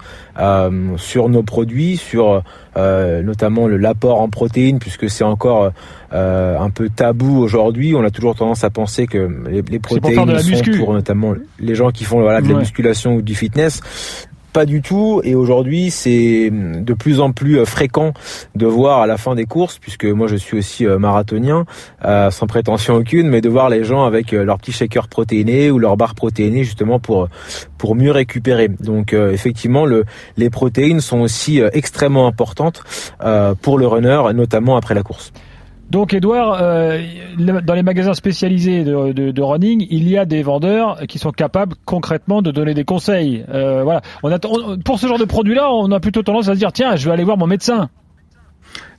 sur 0.97 1.29
nos 1.29 1.44
produits, 1.44 1.97
sur 1.97 2.44
notamment 2.75 3.67
le 3.67 3.77
l'apport 3.77 4.21
en 4.21 4.29
protéines, 4.29 4.79
puisque 4.79 5.09
c'est 5.09 5.24
encore 5.24 5.71
un 6.12 6.69
peu 6.69 6.89
tabou 6.89 7.39
aujourd'hui. 7.39 7.95
On 7.95 8.03
a 8.03 8.12
toujours 8.12 8.35
tendance 8.35 8.63
à 8.63 8.69
penser 8.69 9.07
que 9.07 9.29
les, 9.50 9.62
les 9.62 9.79
protéines 9.79 10.39
sont 10.39 10.71
pour 10.77 10.94
notamment 10.94 11.33
les 11.59 11.75
gens 11.75 11.89
qui 11.89 12.03
font 12.03 12.21
voilà, 12.21 12.41
de 12.41 12.50
la 12.50 12.59
musculation 12.59 13.15
ou 13.15 13.21
du 13.21 13.33
fitness 13.33 13.81
pas 14.51 14.65
du 14.65 14.81
tout. 14.81 15.21
Et 15.24 15.36
aujourd'hui, 15.36 15.92
c'est 15.92 16.50
de 16.51 16.94
plus 16.94 17.19
en 17.19 17.31
plus 17.31 17.59
euh, 17.59 17.65
fréquent 17.65 18.13
de 18.56 18.65
voir 18.65 19.01
à 19.01 19.07
la 19.07 19.18
fin 19.18 19.36
des 19.36 19.45
courses, 19.45 19.77
puisque 19.80 20.06
moi 20.06 20.27
je 20.27 20.36
suis 20.36 20.57
aussi 20.57 20.86
euh, 20.86 21.00
marathonien, 21.00 21.65
euh, 22.06 22.31
sans 22.31 22.48
prétention 22.48 22.95
aucune, 22.95 23.27
mais 23.27 23.42
de 23.42 23.50
voir 23.50 23.69
les 23.69 23.83
gens 23.83 24.03
avec 24.03 24.31
leur 24.31 24.57
petit 24.57 24.71
shaker 24.71 25.07
protéiné 25.07 25.71
ou 25.71 25.80
leur 25.80 25.98
barre 25.98 26.15
protéinée 26.15 26.63
justement 26.63 27.00
pour 27.00 27.27
pour 27.77 27.95
mieux 27.95 28.12
récupérer. 28.12 28.68
Donc 28.68 29.13
effectivement, 29.13 29.86
le, 29.86 30.06
les 30.38 30.50
protéines 30.50 31.01
sont 31.01 31.19
aussi 31.21 31.62
extrêmement 31.74 32.27
importantes 32.27 32.83
pour 33.62 33.77
le 33.77 33.88
runner, 33.88 34.21
notamment 34.33 34.77
après 34.77 34.94
la 34.94 35.03
course. 35.03 35.31
Donc, 35.91 36.13
Edouard, 36.13 36.57
euh, 36.61 37.01
dans 37.38 37.73
les 37.73 37.83
magasins 37.83 38.13
spécialisés 38.13 38.85
de, 38.85 39.41
running, 39.41 39.85
il 39.89 40.07
y 40.07 40.17
a 40.17 40.23
des 40.23 40.41
vendeurs 40.41 41.01
qui 41.09 41.19
sont 41.19 41.31
capables 41.31 41.75
concrètement 41.83 42.41
de 42.41 42.49
donner 42.49 42.73
des 42.73 42.85
conseils. 42.85 43.43
Euh, 43.49 43.83
voilà. 43.83 44.01
Pour 44.86 45.00
ce 45.00 45.07
genre 45.07 45.19
de 45.19 45.25
produit-là, 45.25 45.69
on 45.69 45.91
a 45.91 46.00
plutôt 46.00 46.24
tendance 46.24 46.48
à 46.48 46.53
se 46.53 46.60
dire 46.60 46.71
tiens, 46.71 46.95
je 46.95 47.05
vais 47.05 47.12
aller 47.12 47.25
voir 47.25 47.38
mon 47.38 47.45
médecin. 47.45 47.89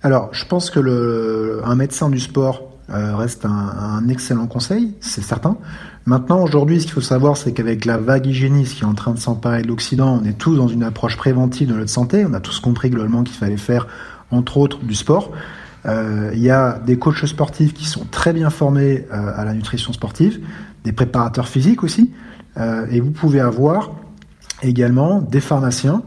Alors, 0.03 0.29
je 0.33 0.45
pense 0.45 0.69
que 0.69 1.63
un 1.65 1.75
médecin 1.77 2.11
du 2.11 2.21
sport 2.21 2.61
euh, 2.91 3.17
reste 3.17 3.47
un, 3.47 3.49
un, 3.51 4.09
excellent 4.09 4.47
conseil, 4.47 4.95
c'est 5.01 5.23
certain. 5.23 5.57
Maintenant, 6.05 6.43
aujourd'hui, 6.43 6.79
ce 6.79 6.85
qu'il 6.85 6.93
faut 6.93 7.01
savoir, 7.01 7.39
c'est 7.39 7.55
qu'avec 7.55 7.87
la 7.87 7.97
vague 7.97 8.27
hygiéniste 8.27 8.75
qui 8.75 8.83
est 8.83 8.87
en 8.87 8.93
train 8.93 9.13
de 9.13 9.19
s'emparer 9.19 9.63
de 9.63 9.69
l'Occident, 9.69 10.21
on 10.21 10.27
est 10.27 10.37
tous 10.37 10.57
dans 10.57 10.69
une 10.69 10.83
approche 10.83 11.17
préventive 11.17 11.69
de 11.69 11.75
notre 11.75 11.91
santé. 11.91 12.27
On 12.29 12.35
a 12.35 12.41
tous 12.41 12.61
compris 12.61 12.91
globalement 12.91 13.23
qu'il 13.23 13.37
fallait 13.37 13.57
faire, 13.57 13.87
entre 14.31 14.59
autres, 14.59 14.81
du 14.81 14.95
sport. 14.95 15.31
Euh, 15.87 16.31
il 16.35 16.41
y 16.41 16.51
a 16.51 16.79
des 16.79 16.99
coachs 16.99 17.27
sportifs 17.27 17.75
qui 17.75 17.87
sont 17.87 18.05
très 18.11 18.33
bien 18.33 18.51
formés 18.51 19.07
euh, 19.13 19.33
à 19.35 19.45
la 19.45 19.53
nutrition 19.53 19.93
sportive, 19.93 20.41
des 20.85 20.93
préparateurs 20.93 21.49
physiques 21.49 21.83
aussi, 21.83 22.13
euh, 22.57 22.87
et 22.91 23.01
vous 23.01 23.11
pouvez 23.11 23.41
avoir 23.41 23.91
également 24.63 25.21
des 25.21 25.41
pharmaciens, 25.41 26.03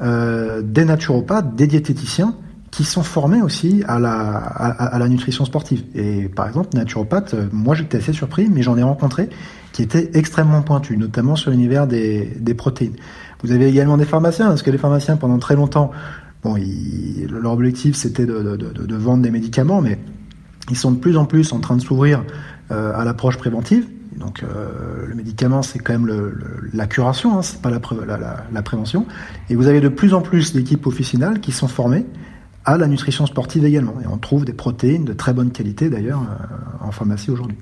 des 0.00 0.86
naturopathes, 0.86 1.54
des 1.54 1.66
diététiciens 1.66 2.34
qui 2.70 2.84
sont 2.84 3.02
formés 3.02 3.42
aussi 3.42 3.84
à 3.86 3.98
la, 3.98 4.12
à, 4.14 4.98
la 4.98 5.08
nutrition 5.08 5.44
sportive. 5.44 5.84
Et 5.94 6.26
par 6.28 6.48
exemple, 6.48 6.70
naturopathe, 6.74 7.34
moi 7.52 7.74
j'étais 7.74 7.98
assez 7.98 8.14
surpris, 8.14 8.48
mais 8.50 8.62
j'en 8.62 8.78
ai 8.78 8.82
rencontré 8.82 9.28
qui 9.72 9.82
étaient 9.82 10.10
extrêmement 10.14 10.62
pointus, 10.62 10.96
notamment 10.96 11.36
sur 11.36 11.50
l'univers 11.50 11.86
des, 11.86 12.34
des 12.40 12.54
protéines. 12.54 12.96
Vous 13.42 13.52
avez 13.52 13.68
également 13.68 13.98
des 13.98 14.06
pharmaciens, 14.06 14.48
parce 14.48 14.62
que 14.62 14.70
les 14.70 14.78
pharmaciens, 14.78 15.18
pendant 15.18 15.38
très 15.38 15.54
longtemps, 15.54 15.90
Bon, 16.42 16.56
leur 17.28 17.52
objectif 17.52 17.94
c'était 17.96 18.24
de, 18.24 18.56
de, 18.56 18.96
vendre 18.96 19.22
des 19.22 19.30
médicaments, 19.30 19.82
mais 19.82 19.98
ils 20.70 20.76
sont 20.76 20.90
de 20.90 20.98
plus 20.98 21.16
en 21.16 21.26
plus 21.26 21.52
en 21.52 21.60
train 21.60 21.76
de 21.76 21.82
s'ouvrir 21.82 22.24
euh, 22.70 22.92
à 22.94 23.04
l'approche 23.04 23.36
préventive. 23.36 23.86
Donc 24.16 24.42
euh, 24.42 25.06
le 25.06 25.14
médicament 25.14 25.62
c'est 25.62 25.78
quand 25.78 25.92
même 25.92 26.32
la 26.72 26.86
curation, 26.86 27.38
hein, 27.38 27.42
c'est 27.42 27.60
pas 27.60 27.70
la, 27.70 27.80
prévention. 28.62 29.06
Et 29.50 29.54
vous 29.54 29.66
avez 29.66 29.80
de 29.80 29.88
plus 29.88 30.14
en 30.14 30.22
plus 30.22 30.54
d'équipes 30.54 30.86
officinales 30.86 31.40
qui 31.40 31.52
sont 31.52 31.68
formées 31.68 32.06
à 32.64 32.78
la 32.78 32.86
nutrition 32.86 33.26
sportive 33.26 33.64
également. 33.64 33.94
Et 34.02 34.06
on 34.06 34.16
trouve 34.16 34.44
des 34.44 34.52
protéines 34.52 35.04
de 35.04 35.12
très 35.12 35.34
bonne 35.34 35.50
qualité 35.50 35.90
d'ailleurs 35.90 36.22
en 36.80 36.90
pharmacie 36.90 37.30
aujourd'hui. 37.30 37.58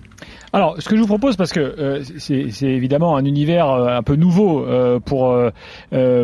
Alors, 0.52 0.76
ce 0.78 0.88
que 0.88 0.96
je 0.96 1.00
vous 1.02 1.06
propose, 1.06 1.36
parce 1.36 1.52
que 1.52 1.60
euh, 1.60 2.02
c'est 2.18 2.62
évidemment 2.62 3.16
un 3.16 3.24
univers 3.24 3.70
euh, 3.70 3.88
un 3.88 4.02
peu 4.02 4.16
nouveau 4.16 4.64
euh, 4.64 4.98
pour, 4.98 5.36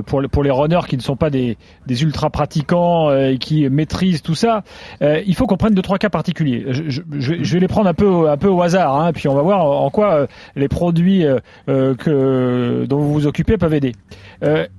pour, 0.06 0.22
pour 0.30 0.42
les 0.42 0.50
runners 0.50 0.86
qui 0.88 0.96
ne 0.96 1.02
sont 1.02 1.16
pas 1.16 1.30
des, 1.30 1.58
des 1.86 2.02
ultra 2.02 2.30
pratiquants 2.30 3.12
et 3.12 3.38
qui 3.38 3.68
maîtrisent 3.68 4.22
tout 4.22 4.34
ça, 4.34 4.62
il 5.00 5.34
faut 5.34 5.46
qu'on 5.46 5.56
prenne 5.56 5.74
deux 5.74 5.82
trois 5.82 5.98
cas 5.98 6.08
particuliers. 6.08 6.64
Je, 6.68 7.02
je, 7.18 7.54
vais 7.54 7.60
les 7.60 7.68
prendre 7.68 7.88
un 7.88 7.94
peu 7.94 8.28
un 8.28 8.36
peu 8.36 8.48
au 8.48 8.62
hasard, 8.62 8.98
hein, 9.00 9.12
puis 9.12 9.28
on 9.28 9.34
va 9.34 9.42
voir 9.42 9.64
en 9.64 9.90
quoi 9.90 10.26
les 10.56 10.68
produits 10.68 11.24
que 11.66 12.86
dont 12.86 12.98
vous 12.98 13.12
vous 13.12 13.26
occupez 13.26 13.56
peuvent 13.56 13.74
aider. 13.74 13.92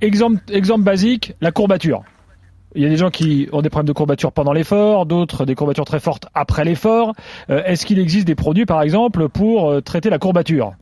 exemple 0.01 0.39
exemple 0.49 0.83
basique, 0.83 1.35
la 1.41 1.51
courbature. 1.51 2.03
Il 2.75 2.83
y 2.83 2.85
a 2.85 2.89
des 2.89 2.97
gens 2.97 3.09
qui 3.09 3.47
ont 3.53 3.61
des 3.61 3.69
problèmes 3.69 3.87
de 3.87 3.93
courbature 3.93 4.33
pendant 4.33 4.51
l'effort, 4.51 5.05
d'autres 5.05 5.45
des 5.45 5.55
courbatures 5.55 5.85
très 5.85 6.01
fortes 6.01 6.27
après 6.33 6.65
l'effort. 6.65 7.13
Euh, 7.49 7.63
est-ce 7.65 7.85
qu'il 7.85 7.99
existe 7.99 8.27
des 8.27 8.35
produits, 8.35 8.65
par 8.65 8.81
exemple, 8.81 9.29
pour 9.29 9.69
euh, 9.69 9.81
traiter 9.81 10.09
la 10.09 10.19
courbature? 10.19 10.73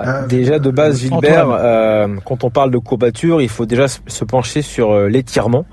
Euh, 0.00 0.26
déjà 0.26 0.58
de 0.58 0.70
base, 0.70 1.00
Gilbert, 1.00 1.46
quand 2.24 2.44
on 2.44 2.50
parle 2.50 2.72
de 2.72 2.78
courbature, 2.78 3.40
il 3.40 3.48
faut 3.48 3.66
déjà 3.66 3.86
se 3.88 4.24
pencher 4.24 4.62
sur 4.62 5.08
l'étirement. 5.08 5.64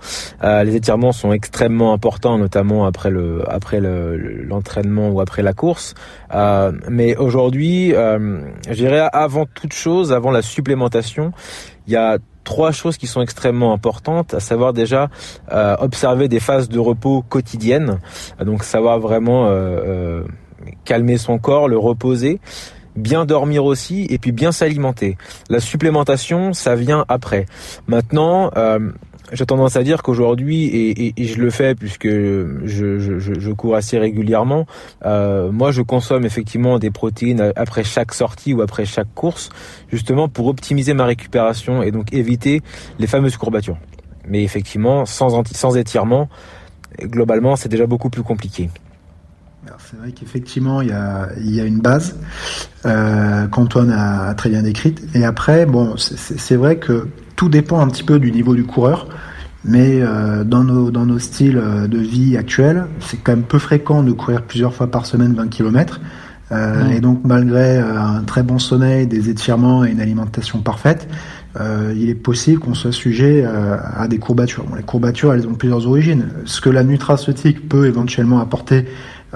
les 0.43 0.75
étirements 0.75 1.11
sont 1.11 1.31
extrêmement 1.31 1.93
importants, 1.93 2.37
notamment 2.39 2.85
après 2.85 3.11
le 3.11 3.43
après 3.47 3.79
l'entraînement 3.79 5.09
ou 5.09 5.21
après 5.21 5.43
la 5.43 5.53
course. 5.53 5.93
mais 6.89 7.15
aujourd'hui, 7.17 7.91
je 7.91 8.73
dirais 8.73 9.07
avant 9.13 9.45
toute 9.45 9.73
chose, 9.73 10.11
avant 10.11 10.31
la 10.31 10.41
supplémentation, 10.41 11.31
il 11.85 11.93
y 11.93 11.95
a 11.95 12.17
trois 12.45 12.71
choses 12.71 12.95
qui 12.95 13.07
sont 13.07 13.21
extrêmement 13.21 13.73
importantes, 13.73 14.33
à 14.33 14.39
savoir 14.39 14.71
déjà 14.71 15.09
euh, 15.51 15.75
observer 15.79 16.29
des 16.29 16.39
phases 16.39 16.69
de 16.69 16.79
repos 16.79 17.21
quotidiennes, 17.27 17.99
donc 18.39 18.63
savoir 18.63 18.99
vraiment 18.99 19.47
euh, 19.47 19.49
euh, 19.51 20.23
calmer 20.85 21.17
son 21.17 21.37
corps, 21.37 21.67
le 21.67 21.77
reposer, 21.77 22.39
bien 22.95 23.25
dormir 23.25 23.65
aussi 23.65 24.07
et 24.09 24.17
puis 24.17 24.31
bien 24.31 24.53
s'alimenter. 24.53 25.17
La 25.49 25.59
supplémentation, 25.59 26.53
ça 26.53 26.75
vient 26.75 27.03
après. 27.09 27.45
Maintenant, 27.87 28.51
j'ai 29.31 29.45
tendance 29.45 29.75
à 29.75 29.83
dire 29.83 30.03
qu'aujourd'hui, 30.03 30.65
et, 31.17 31.25
je 31.25 31.39
le 31.39 31.49
fais 31.49 31.75
puisque 31.75 32.07
je, 32.07 33.51
cours 33.51 33.75
assez 33.75 33.97
régulièrement, 33.97 34.65
euh, 35.05 35.51
moi 35.51 35.71
je 35.71 35.81
consomme 35.81 36.25
effectivement 36.25 36.79
des 36.79 36.91
protéines 36.91 37.51
après 37.55 37.83
chaque 37.83 38.13
sortie 38.13 38.53
ou 38.53 38.61
après 38.61 38.85
chaque 38.85 39.13
course, 39.15 39.49
justement 39.91 40.27
pour 40.27 40.47
optimiser 40.47 40.93
ma 40.93 41.05
récupération 41.05 41.81
et 41.81 41.91
donc 41.91 42.13
éviter 42.13 42.61
les 42.99 43.07
fameuses 43.07 43.37
courbatures. 43.37 43.77
Mais 44.27 44.43
effectivement, 44.43 45.05
sans, 45.05 45.43
sans 45.45 45.77
étirement, 45.77 46.29
globalement, 47.01 47.55
c'est 47.55 47.69
déjà 47.69 47.85
beaucoup 47.85 48.09
plus 48.09 48.23
compliqué. 48.23 48.69
C'est 49.79 49.97
vrai 49.97 50.11
qu'effectivement, 50.11 50.81
il 50.81 50.89
y 50.89 50.91
a, 50.91 51.29
il 51.37 51.53
y 51.53 51.59
a 51.59 51.63
une 51.63 51.79
base 51.79 52.15
euh, 52.85 53.47
qu'Antoine 53.47 53.91
a 53.91 54.33
très 54.35 54.49
bien 54.49 54.61
décrite. 54.61 55.03
Et 55.15 55.25
après, 55.25 55.65
bon, 55.65 55.95
c'est 55.97 56.55
vrai 56.55 56.77
que 56.77 57.07
tout 57.35 57.49
dépend 57.49 57.79
un 57.79 57.87
petit 57.87 58.03
peu 58.03 58.19
du 58.19 58.31
niveau 58.31 58.55
du 58.55 58.63
coureur. 58.63 59.07
Mais 59.67 59.99
euh, 60.01 60.43
dans, 60.43 60.63
nos, 60.63 60.91
dans 60.91 61.07
nos 61.07 61.17
styles 61.17 61.57
euh, 61.57 61.87
de 61.87 61.97
vie 61.97 62.37
actuels, 62.37 62.85
c'est 62.99 63.17
quand 63.17 63.31
même 63.31 63.43
peu 63.43 63.57
fréquent 63.57 64.03
de 64.03 64.11
courir 64.11 64.43
plusieurs 64.43 64.75
fois 64.75 64.91
par 64.91 65.07
semaine 65.07 65.33
20 65.33 65.47
km. 65.47 65.99
Euh, 66.51 66.89
Et 66.89 66.99
donc 66.99 67.21
malgré 67.23 67.79
euh, 67.79 67.99
un 67.99 68.23
très 68.23 68.43
bon 68.43 68.59
sommeil, 68.59 69.07
des 69.07 69.29
étirements 69.29 69.83
et 69.83 69.91
une 69.91 69.99
alimentation 69.99 70.59
parfaite, 70.59 71.07
euh, 71.59 71.93
il 71.95 72.09
est 72.09 72.15
possible 72.15 72.59
qu'on 72.59 72.75
soit 72.75 72.91
sujet 72.91 73.45
à 73.45 74.07
des 74.07 74.19
courbatures. 74.19 74.65
Bon, 74.65 74.75
les 74.75 74.83
courbatures, 74.83 75.33
elles 75.33 75.47
ont 75.47 75.53
plusieurs 75.53 75.87
origines. 75.87 76.27
Ce 76.45 76.61
que 76.61 76.69
la 76.69 76.83
nutraceutique 76.83 77.67
peut 77.67 77.87
éventuellement 77.87 78.39
apporter 78.39 78.85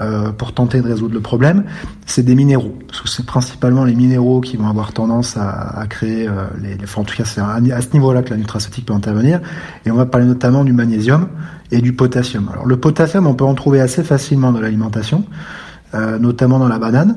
euh, 0.00 0.30
pour 0.32 0.52
tenter 0.52 0.80
de 0.80 0.88
résoudre 0.88 1.12
le 1.12 1.20
problème, 1.20 1.64
c'est 2.06 2.22
des 2.22 2.34
minéraux. 2.34 2.78
C'est 3.04 3.26
principalement 3.26 3.84
les 3.84 3.94
minéraux 3.94 4.40
qui 4.40 4.56
vont 4.56 4.68
avoir 4.68 4.92
tendance 4.92 5.36
à, 5.36 5.84
créer 5.90 6.26
euh, 6.26 6.46
les, 6.62 6.74
les 6.76 6.84
en 6.96 7.04
tout 7.04 7.14
cas 7.14 7.24
c'est 7.24 7.40
à, 7.40 7.80
ce 7.80 7.92
niveau-là 7.92 8.22
que 8.22 8.30
la 8.30 8.36
nutraceutique 8.36 8.86
peut 8.86 8.94
intervenir. 8.94 9.40
Et 9.84 9.90
on 9.90 9.96
va 9.96 10.06
parler 10.06 10.26
notamment 10.26 10.64
du 10.64 10.72
magnésium 10.72 11.28
et 11.70 11.82
du 11.82 11.92
potassium. 11.92 12.48
Alors 12.50 12.66
le 12.66 12.78
potassium, 12.78 13.26
on 13.26 13.34
peut 13.34 13.44
en 13.44 13.54
trouver 13.54 13.80
assez 13.80 14.02
facilement 14.02 14.52
dans 14.52 14.60
l'alimentation, 14.60 15.24
euh, 15.94 16.18
notamment 16.18 16.58
dans 16.58 16.68
la 16.68 16.78
banane. 16.78 17.16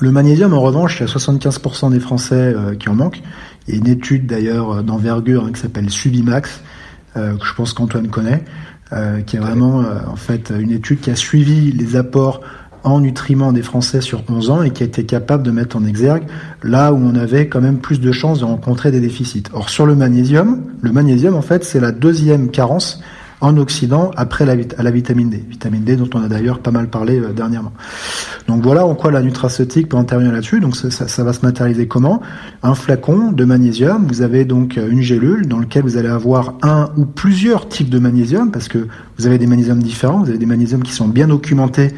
Le 0.00 0.12
magnésium, 0.12 0.54
en 0.54 0.60
revanche, 0.60 1.00
il 1.00 1.06
y 1.08 1.10
a 1.10 1.12
75% 1.12 1.90
des 1.90 2.00
Français 2.00 2.54
euh, 2.54 2.76
qui 2.76 2.88
en 2.88 2.94
manquent. 2.94 3.22
Il 3.66 3.74
y 3.74 3.76
a 3.76 3.80
une 3.80 3.88
étude 3.88 4.26
d'ailleurs 4.26 4.84
d'envergure 4.84 5.46
hein, 5.46 5.50
qui 5.52 5.60
s'appelle 5.60 5.90
Subimax, 5.90 6.62
que 7.14 7.44
je 7.44 7.54
pense 7.54 7.72
qu'Antoine 7.72 8.06
connaît, 8.06 8.44
euh, 8.92 9.20
qui 9.20 9.36
est 9.36 9.40
vraiment 9.40 9.80
euh, 9.80 9.96
en 10.10 10.16
fait 10.16 10.52
une 10.58 10.70
étude 10.70 11.00
qui 11.00 11.10
a 11.10 11.16
suivi 11.16 11.72
les 11.72 11.96
apports 11.96 12.40
en 12.84 13.00
nutriments 13.00 13.52
des 13.52 13.62
Français 13.62 14.00
sur 14.00 14.22
11 14.28 14.50
ans 14.50 14.62
et 14.62 14.70
qui 14.70 14.82
a 14.82 14.86
été 14.86 15.04
capable 15.04 15.42
de 15.42 15.50
mettre 15.50 15.76
en 15.76 15.84
exergue 15.84 16.24
là 16.62 16.92
où 16.92 16.96
on 16.96 17.14
avait 17.14 17.48
quand 17.48 17.60
même 17.60 17.78
plus 17.78 18.00
de 18.00 18.12
chances 18.12 18.40
de 18.40 18.44
rencontrer 18.44 18.90
des 18.90 19.00
déficits. 19.00 19.44
Or 19.52 19.68
sur 19.68 19.84
le 19.84 19.94
magnésium, 19.94 20.62
le 20.80 20.92
magnésium 20.92 21.34
en 21.34 21.42
fait 21.42 21.64
c'est 21.64 21.80
la 21.80 21.92
deuxième 21.92 22.50
carence 22.50 23.02
en 23.40 23.56
Occident 23.56 24.10
après 24.16 24.44
la, 24.44 24.56
la 24.56 24.90
vitamine 24.90 25.30
D. 25.30 25.44
Vitamine 25.48 25.84
D 25.84 25.96
dont 25.96 26.08
on 26.14 26.22
a 26.22 26.28
d'ailleurs 26.28 26.58
pas 26.58 26.70
mal 26.70 26.88
parlé 26.88 27.20
euh, 27.20 27.32
dernièrement. 27.32 27.72
Donc 28.46 28.62
voilà 28.62 28.84
en 28.84 28.94
quoi 28.94 29.10
la 29.10 29.22
nutraceutique 29.22 29.88
peut 29.88 29.96
intervenir 29.96 30.32
là-dessus. 30.32 30.60
Donc 30.60 30.76
ça, 30.76 30.90
ça, 30.90 31.24
va 31.24 31.32
se 31.32 31.44
matérialiser 31.44 31.86
comment? 31.86 32.20
Un 32.62 32.74
flacon 32.74 33.32
de 33.32 33.44
magnésium. 33.44 34.06
Vous 34.06 34.22
avez 34.22 34.44
donc 34.44 34.76
euh, 34.76 34.88
une 34.90 35.02
gélule 35.02 35.46
dans 35.46 35.60
laquelle 35.60 35.82
vous 35.82 35.96
allez 35.96 36.08
avoir 36.08 36.54
un 36.62 36.90
ou 36.96 37.04
plusieurs 37.04 37.68
types 37.68 37.90
de 37.90 37.98
magnésium 37.98 38.50
parce 38.50 38.68
que 38.68 38.88
vous 39.18 39.26
avez 39.26 39.38
des 39.38 39.46
magnésiums 39.46 39.82
différents. 39.82 40.20
Vous 40.20 40.30
avez 40.30 40.38
des 40.38 40.46
magnésiums 40.46 40.82
qui 40.82 40.92
sont 40.92 41.08
bien 41.08 41.28
documentés 41.28 41.92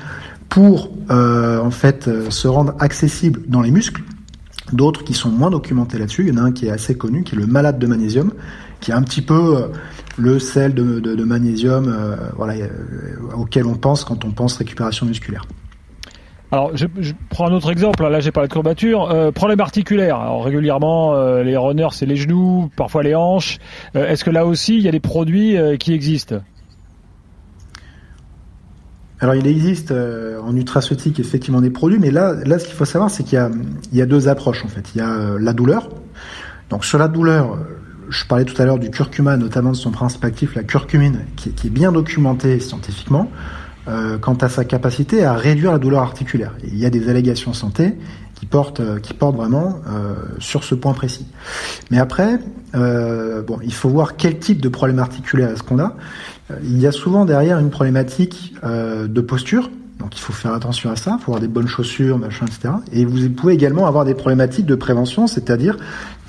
pour 0.51 0.91
euh, 1.11 1.61
en 1.61 1.71
fait 1.71 2.09
euh, 2.09 2.29
se 2.29 2.49
rendre 2.49 2.75
accessibles 2.81 3.41
dans 3.47 3.63
les 3.63 3.71
muscles 3.71 4.03
d'autres 4.73 5.03
qui 5.05 5.15
sont 5.15 5.31
moins 5.31 5.51
documentés 5.51 5.99
là-dessus. 5.99 6.29
Il 6.29 6.35
y 6.35 6.39
en 6.39 6.43
a 6.43 6.47
un 6.47 6.53
qui 6.53 6.67
est 6.67 6.71
assez 6.71 6.97
connu, 6.97 7.25
qui 7.25 7.35
est 7.35 7.39
le 7.39 7.47
malade 7.47 7.79
de 7.79 7.87
magnésium, 7.87 8.33
qui 8.81 8.91
est 8.91 8.95
un 8.95 9.03
petit 9.03 9.23
peu 9.23 9.57
euh, 9.57 9.69
le 10.19 10.39
sel 10.39 10.75
de, 10.75 11.25
magnésium 11.25 11.89
euh, 11.89 12.17
voilà, 12.37 12.55
euh, 12.55 12.69
auquel 13.37 13.67
on 13.67 13.75
pense 13.75 14.05
quand 14.05 14.25
on 14.25 14.31
pense 14.31 14.57
récupération 14.57 15.07
musculaire. 15.07 15.47
Alors, 16.53 16.77
je, 16.77 16.87
prends 17.29 17.47
un 17.47 17.53
autre 17.53 17.71
exemple. 17.71 18.03
Là, 18.09 18.19
j'ai 18.19 18.33
parlé 18.33 18.49
de 18.49 18.53
courbature. 18.53 19.09
Euh, 19.11 19.31
problème 19.31 19.61
articulaire. 19.61 20.17
Alors, 20.17 20.45
régulièrement, 20.45 21.15
les 21.43 21.57
runners, 21.57 21.91
c'est 21.93 22.07
les 22.07 22.17
genoux, 22.17 22.71
parfois 22.75 23.05
les 23.05 23.15
hanches. 23.15 23.59
Est-ce 23.95 24.25
que 24.25 24.31
là 24.31 24.45
aussi, 24.45 24.77
il 24.77 24.83
y 24.83 24.89
a 24.89 24.93
des 24.93 25.01
produits 25.01 25.57
qui 25.79 25.93
existent? 25.93 26.37
Alors 29.23 29.35
il 29.35 29.47
existe 29.47 29.93
en 29.93 30.55
nutraceutique 30.55 31.21
effectivement 31.21 31.61
des 31.61 31.69
produits, 31.69 31.99
mais 31.99 32.11
là, 32.11 32.33
là 32.47 32.59
ce 32.59 32.65
qu'il 32.65 32.75
faut 32.75 32.87
savoir, 32.87 33.11
c'est 33.11 33.23
qu'il 33.23 33.39
y 33.93 33.97
y 33.99 34.01
a 34.01 34.07
deux 34.07 34.29
approches 34.29 34.65
en 34.65 34.69
fait. 34.69 34.93
Il 34.95 34.99
y 34.99 35.03
a 35.03 35.37
la 35.39 35.53
douleur. 35.53 35.91
Donc 36.71 36.87
sur 36.87 36.99
la 36.99 37.07
douleur, 37.07 37.59
je 38.11 38.25
parlais 38.27 38.45
tout 38.45 38.61
à 38.61 38.65
l'heure 38.65 38.79
du 38.79 38.91
curcuma, 38.91 39.37
notamment 39.37 39.71
de 39.71 39.77
son 39.77 39.91
principe 39.91 40.25
actif, 40.25 40.55
la 40.55 40.65
curcumine, 40.65 41.21
qui, 41.37 41.49
est 41.49 41.71
bien 41.71 41.93
documentée 41.93 42.61
scientifiquement, 42.61 43.31
euh, 43.89 44.19
quant 44.19 44.35
à 44.35 44.49
sa 44.49 44.65
capacité 44.65 45.25
à 45.25 45.35
réduire 45.35 45.73
la 45.73 45.79
douleur 45.79 46.03
articulaire. 46.03 46.53
il 46.65 46.77
y 46.77 46.85
a 46.85 46.91
des 46.91 47.09
allégations 47.09 47.53
santé 47.53 47.95
qui 48.35 48.47
portent, 48.47 48.81
euh, 48.81 48.99
qui 48.99 49.15
portent 49.15 49.37
vraiment 49.37 49.81
euh, 49.89 50.15
sur 50.39 50.65
ce 50.65 50.75
point 50.75 50.93
précis. 50.93 51.27
Mais 51.91 51.99
après, 51.99 52.39
bon, 52.75 53.59
il 53.63 53.73
faut 53.73 53.89
voir 53.89 54.17
quel 54.17 54.39
type 54.39 54.61
de 54.61 54.69
problème 54.69 54.99
articulaire 54.99 55.51
est-ce 55.51 55.63
qu'on 55.63 55.79
a. 55.79 55.97
Il 56.65 56.81
y 56.81 56.87
a 56.87 56.93
souvent 56.93 57.25
derrière 57.25 57.59
une 57.59 57.71
problématique 57.71 58.55
de 58.65 59.21
posture, 59.21 59.71
donc 60.01 60.17
il 60.17 60.21
faut 60.21 60.33
faire 60.33 60.55
attention 60.55 60.91
à 60.91 60.97
ça, 60.97 61.17
il 61.19 61.23
faut 61.23 61.31
avoir 61.31 61.41
des 61.41 61.49
bonnes 61.49 61.69
chaussures, 61.69 62.19
machin, 62.19 62.47
etc. 62.47 62.75
Et 62.93 63.05
vous 63.05 63.29
pouvez 63.31 63.55
également 63.55 63.87
avoir 63.87 64.05
des 64.05 64.15
problématiques 64.15 64.67
de 64.67 64.75
prévention, 64.75 65.27
c'est-à-dire 65.27 65.77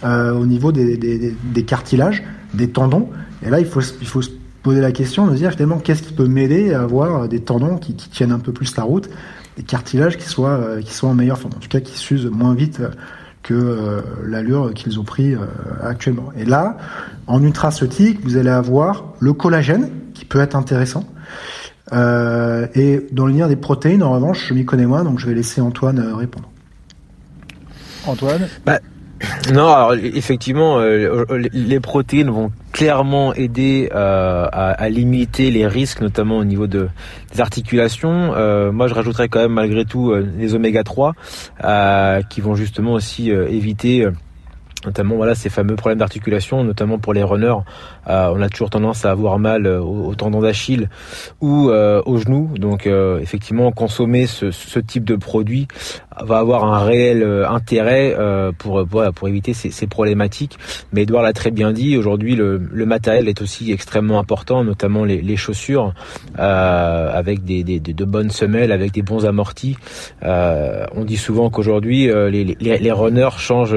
euh, 0.03 0.33
au 0.33 0.45
niveau 0.45 0.71
des, 0.71 1.33
cartilages, 1.65 2.23
des 2.53 2.69
tendons. 2.69 3.09
Et 3.43 3.49
là, 3.49 3.59
il 3.59 3.65
faut, 3.65 3.81
se 3.81 4.29
poser 4.61 4.81
la 4.81 4.91
question 4.91 5.25
de 5.25 5.35
dire 5.35 5.51
finalement 5.51 5.79
qu'est-ce 5.79 6.03
qui 6.03 6.13
peut 6.13 6.27
m'aider 6.27 6.73
à 6.73 6.81
avoir 6.81 7.27
des 7.27 7.39
tendons 7.39 7.77
qui, 7.77 7.95
tiennent 7.95 8.33
un 8.33 8.39
peu 8.39 8.51
plus 8.51 8.75
la 8.75 8.83
route, 8.83 9.09
des 9.57 9.63
cartilages 9.63 10.17
qui 10.17 10.27
soient, 10.27 10.49
euh, 10.49 10.81
qui 10.81 10.93
soient 10.93 11.09
en 11.09 11.15
meilleure 11.15 11.39
forme, 11.39 11.53
en 11.55 11.59
tout 11.59 11.69
cas 11.69 11.79
qui 11.79 11.97
s'usent 11.97 12.27
moins 12.27 12.53
vite 12.53 12.81
que 13.41 13.53
euh, 13.53 14.01
l'allure 14.25 14.73
qu'ils 14.73 14.99
ont 14.99 15.03
pris 15.03 15.33
actuellement. 15.81 16.29
Et 16.37 16.43
là, 16.43 16.77
en 17.25 17.39
nutraceutique, 17.39 18.19
vous 18.23 18.35
allez 18.35 18.49
avoir 18.49 19.13
le 19.19 19.33
collagène 19.33 19.89
qui 20.13 20.25
peut 20.25 20.41
être 20.41 20.55
intéressant. 20.55 21.05
Euh, 21.93 22.67
et 22.75 23.05
dans 23.11 23.25
le 23.25 23.33
lien 23.33 23.47
des 23.47 23.55
protéines, 23.55 24.03
en 24.03 24.11
revanche, 24.11 24.47
je 24.47 24.53
m'y 24.53 24.65
connais 24.65 24.85
moins, 24.85 25.03
donc 25.03 25.19
je 25.19 25.27
vais 25.27 25.33
laisser 25.33 25.61
Antoine 25.61 25.99
euh, 25.99 26.15
répondre. 26.15 26.49
Antoine 28.05 28.47
bah, 28.65 28.79
Non, 29.53 29.67
alors 29.67 29.93
effectivement, 29.93 30.79
euh, 30.79 31.25
les 31.53 31.79
protéines 31.79 32.29
vont 32.29 32.51
clairement 32.71 33.33
aider 33.33 33.89
à, 33.91 34.45
à, 34.45 34.89
limiter 34.89 35.51
les 35.51 35.67
risques, 35.67 36.01
notamment 36.01 36.37
au 36.37 36.45
niveau 36.45 36.67
de, 36.67 36.89
des 37.33 37.41
articulations. 37.41 38.33
moi, 38.71 38.87
je 38.87 38.93
rajouterais 38.93 39.27
quand 39.29 39.39
même 39.39 39.53
malgré 39.53 39.85
tout 39.85 40.13
les 40.15 40.55
oméga 40.55 40.83
3 40.83 41.13
qui 42.29 42.41
vont 42.41 42.55
justement 42.55 42.93
aussi 42.93 43.29
éviter 43.29 44.07
notamment 44.85 45.15
voilà 45.15 45.35
ces 45.35 45.49
fameux 45.49 45.75
problèmes 45.75 45.99
d'articulation, 45.99 46.63
notamment 46.63 46.99
pour 46.99 47.13
les 47.13 47.23
runners. 47.23 47.61
Euh, 48.07 48.31
on 48.33 48.41
a 48.41 48.49
toujours 48.49 48.69
tendance 48.69 49.05
à 49.05 49.11
avoir 49.11 49.39
mal 49.39 49.65
euh, 49.65 49.79
au, 49.79 50.15
tendon 50.15 50.41
d'Achille 50.41 50.89
ou 51.39 51.69
euh, 51.69 52.01
au 52.05 52.17
genou. 52.17 52.51
Donc 52.57 52.85
effectivement, 52.85 53.71
consommer 53.71 54.27
ce, 54.27 54.79
type 54.79 55.03
de 55.03 55.15
produit 55.15 55.67
va 56.19 56.39
avoir 56.39 56.65
un 56.65 56.83
réel 56.83 57.23
intérêt 57.47 58.15
pour 58.57 58.85
voilà, 58.85 59.11
pour 59.11 59.27
éviter 59.27 59.53
ces, 59.53 59.71
ces, 59.71 59.87
problématiques. 59.87 60.57
Mais 60.93 61.03
Edouard 61.03 61.23
l'a 61.23 61.33
très 61.33 61.51
bien 61.51 61.71
dit. 61.71 61.97
Aujourd'hui, 61.97 62.35
le, 62.35 62.57
le, 62.57 62.85
matériel 62.85 63.27
est 63.27 63.41
aussi 63.41 63.71
extrêmement 63.71 64.19
important, 64.19 64.63
notamment 64.63 65.05
les, 65.05 65.21
les 65.21 65.37
chaussures 65.37 65.93
avec 66.35 67.43
des, 67.43 67.63
des, 67.63 67.79
de 67.79 68.05
bonnes 68.05 68.29
semelles, 68.29 68.71
avec 68.71 68.91
des 68.91 69.01
bons 69.01 69.25
amortis. 69.25 69.77
on 70.21 71.03
dit 71.05 71.17
souvent 71.17 71.49
qu'aujourd'hui, 71.49 72.07
les, 72.07 72.43
les, 72.43 72.77
les 72.77 72.91
runners 72.91 73.37
changent 73.37 73.75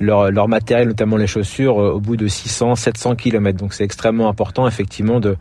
leur, 0.00 0.30
leur 0.30 0.48
matériel, 0.48 0.88
notamment 0.88 1.16
les 1.16 1.26
chaussures, 1.26 1.80
euh, 1.80 1.92
au 1.92 2.00
bout 2.00 2.16
de 2.16 2.28
600, 2.28 2.74
700 2.74 3.16
km. 3.16 3.58
Donc 3.58 3.72
c'est 3.72 3.84
extrêmement 3.84 4.28
important 4.28 4.66
effectivement 4.66 5.20
de, 5.20 5.36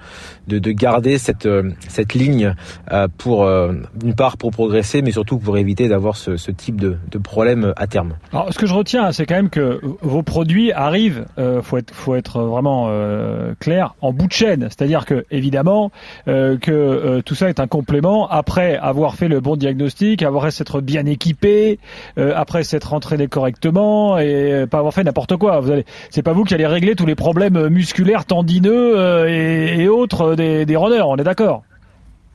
de, 0.47 0.59
de 0.59 0.71
garder 0.71 1.17
cette, 1.17 1.45
euh, 1.45 1.71
cette 1.87 2.13
ligne 2.13 2.55
euh, 2.91 3.07
pour 3.17 3.47
d'une 3.95 4.15
part 4.15 4.37
pour 4.37 4.51
progresser, 4.51 5.01
mais 5.01 5.11
surtout 5.11 5.37
pour 5.37 5.57
éviter 5.57 5.87
d'avoir 5.87 6.14
ce, 6.15 6.51
type 6.51 6.79
de, 6.79 6.97
problème 7.23 7.73
à 7.77 7.87
terme. 7.87 8.13
Alors 8.31 8.53
ce 8.53 8.59
que 8.59 8.65
je 8.65 8.73
retiens, 8.73 9.11
c'est 9.11 9.25
quand 9.25 9.35
même 9.35 9.49
que 9.49 9.81
vos 10.01 10.23
produits 10.23 10.71
arrivent, 10.71 11.25
euh, 11.37 11.61
faut 11.61 12.15
être 12.15 12.41
vraiment 12.41 12.87
euh, 12.89 13.53
clair, 13.59 13.95
en 14.01 14.13
bout 14.13 14.27
de 14.27 14.33
chaîne. 14.33 14.63
C'est-à-dire 14.63 15.05
que 15.05 15.25
évidemment 15.31 15.91
euh, 16.27 16.57
que 16.57 17.21
tout 17.21 17.35
ça 17.35 17.49
est 17.49 17.59
un 17.59 17.67
complément 17.67 18.27
après 18.29 18.77
avoir 18.77 19.15
fait 19.15 19.27
le 19.27 19.39
bon 19.39 19.55
diagnostic, 19.55 20.23
avoir 20.23 20.51
s'être 20.51 20.81
bien 20.81 21.05
équipé, 21.05 21.79
après 22.17 22.63
s'être 22.63 22.93
entraîné 22.93 23.27
correctement 23.27 24.17
et 24.19 24.53
euh, 24.53 24.67
pas 24.67 24.79
avoir 24.79 24.93
fait 24.93 25.03
n'importe 25.03 25.35
quoi. 25.37 25.59
Vous 25.59 25.71
allez, 25.71 25.85
c'est 26.09 26.23
pas 26.23 26.33
vous 26.33 26.43
qui 26.43 26.53
allez 26.53 26.65
régler 26.65 26.95
tous 26.95 27.05
les 27.05 27.15
problèmes 27.15 27.67
musculaires, 27.69 28.25
tendineux 28.25 28.97
euh, 28.97 29.27
et, 29.27 29.87
autres 29.87 30.35
des, 30.35 30.65
des 30.65 30.75
runners. 30.75 31.01
On 31.01 31.17
est 31.17 31.23
d'accord. 31.23 31.63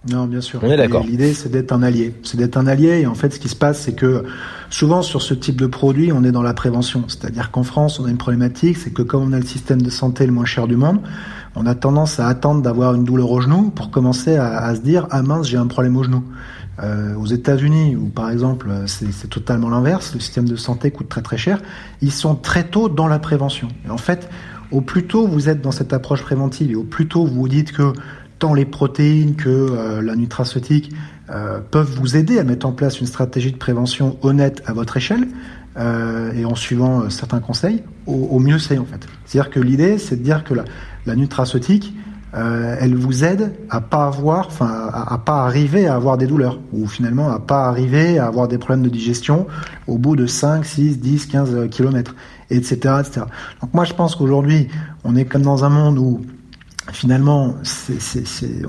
Non, 0.08 0.26
bien 0.26 0.40
sûr. 0.40 0.60
On 0.62 0.70
est 0.70 0.76
d'accord. 0.78 1.04
L'idée, 1.04 1.34
c'est 1.34 1.50
d'être 1.50 1.72
un 1.72 1.82
allié. 1.82 2.14
C'est 2.22 2.38
d'être 2.38 2.56
un 2.56 2.66
allié. 2.66 3.00
Et 3.00 3.06
en 3.06 3.14
fait, 3.14 3.34
ce 3.34 3.38
qui 3.38 3.48
se 3.48 3.56
passe, 3.56 3.80
c'est 3.80 3.92
que 3.92 4.24
souvent 4.70 5.02
sur 5.02 5.20
ce 5.20 5.34
type 5.34 5.60
de 5.60 5.66
produit, 5.66 6.10
on 6.10 6.24
est 6.24 6.32
dans 6.32 6.42
la 6.42 6.54
prévention. 6.54 7.04
C'est-à-dire 7.08 7.50
qu'en 7.50 7.64
France, 7.64 8.00
on 8.00 8.06
a 8.06 8.10
une 8.10 8.16
problématique, 8.16 8.78
c'est 8.78 8.92
que 8.92 9.02
comme 9.02 9.22
on 9.22 9.32
a 9.32 9.38
le 9.38 9.44
système 9.44 9.82
de 9.82 9.90
santé 9.90 10.24
le 10.24 10.32
moins 10.32 10.46
cher 10.46 10.66
du 10.66 10.76
monde, 10.76 11.00
on 11.54 11.66
a 11.66 11.74
tendance 11.74 12.18
à 12.18 12.28
attendre 12.28 12.62
d'avoir 12.62 12.94
une 12.94 13.04
douleur 13.04 13.30
au 13.30 13.40
genou 13.40 13.70
pour 13.70 13.90
commencer 13.90 14.36
à, 14.36 14.58
à 14.58 14.74
se 14.74 14.80
dire 14.80 15.06
ah 15.10 15.22
mince, 15.22 15.48
j'ai 15.48 15.58
un 15.58 15.66
problème 15.66 15.96
au 15.96 16.02
genou. 16.02 16.24
Euh, 16.82 17.14
aux 17.16 17.26
États-Unis, 17.26 17.94
où 17.94 18.06
par 18.06 18.30
exemple 18.30 18.70
c'est 18.86 19.28
totalement 19.28 19.68
l'inverse, 19.68 20.14
le 20.14 20.20
système 20.20 20.48
de 20.48 20.56
santé 20.56 20.90
coûte 20.90 21.10
très 21.10 21.20
très 21.20 21.36
cher, 21.36 21.60
ils 22.00 22.12
sont 22.12 22.34
très 22.34 22.64
tôt 22.64 22.88
dans 22.88 23.06
la 23.06 23.18
prévention. 23.18 23.68
Et 23.86 23.90
en 23.90 23.98
fait, 23.98 24.30
au 24.70 24.80
plus 24.80 25.06
tôt 25.06 25.26
vous 25.26 25.50
êtes 25.50 25.60
dans 25.60 25.72
cette 25.72 25.92
approche 25.92 26.22
préventive 26.22 26.70
et 26.70 26.76
au 26.76 26.84
plus 26.84 27.06
tôt 27.06 27.26
vous 27.26 27.34
vous 27.34 27.48
dites 27.48 27.72
que 27.72 27.92
tant 28.40 28.54
les 28.54 28.64
protéines 28.64 29.36
que 29.36 29.48
euh, 29.48 30.02
la 30.02 30.16
nutraceutique 30.16 30.90
euh, 31.30 31.60
peuvent 31.70 31.94
vous 31.94 32.16
aider 32.16 32.40
à 32.40 32.44
mettre 32.44 32.66
en 32.66 32.72
place 32.72 33.00
une 33.00 33.06
stratégie 33.06 33.52
de 33.52 33.56
prévention 33.56 34.16
honnête 34.22 34.62
à 34.66 34.72
votre 34.72 34.96
échelle 34.96 35.28
euh, 35.76 36.32
et 36.32 36.44
en 36.44 36.56
suivant 36.56 37.08
certains 37.10 37.38
conseils, 37.38 37.84
au, 38.06 38.40
mieux 38.40 38.58
c'est 38.58 38.78
en 38.78 38.84
fait. 38.84 39.06
C'est-à-dire 39.24 39.50
que 39.50 39.60
l'idée, 39.60 39.98
c'est 39.98 40.16
de 40.16 40.24
dire 40.24 40.42
que 40.42 40.54
la, 40.54 40.64
la 41.06 41.14
nutraceutique, 41.14 41.94
euh, 42.34 42.76
elle 42.80 42.94
vous 42.94 43.24
aide 43.24 43.52
à 43.70 43.80
pas 43.80 44.06
avoir, 44.06 44.46
enfin, 44.48 44.90
à, 44.92 45.18
pas 45.18 45.44
arriver 45.44 45.86
à 45.86 45.94
avoir 45.94 46.16
des 46.16 46.26
douleurs, 46.26 46.58
ou 46.72 46.86
finalement 46.86 47.30
à 47.30 47.38
pas 47.38 47.66
arriver 47.66 48.18
à 48.18 48.26
avoir 48.26 48.48
des 48.48 48.58
problèmes 48.58 48.82
de 48.82 48.88
digestion 48.88 49.46
au 49.86 49.98
bout 49.98 50.16
de 50.16 50.26
5, 50.26 50.64
6, 50.64 50.98
10, 50.98 51.26
15 51.26 51.68
kilomètres, 51.70 52.14
etc., 52.50 52.74
etc. 53.00 53.22
Donc 53.60 53.74
moi, 53.74 53.84
je 53.84 53.94
pense 53.94 54.16
qu'aujourd'hui, 54.16 54.68
on 55.04 55.14
est 55.14 55.24
comme 55.24 55.42
dans 55.42 55.64
un 55.64 55.70
monde 55.70 55.98
où 55.98 56.20
finalement, 56.92 57.56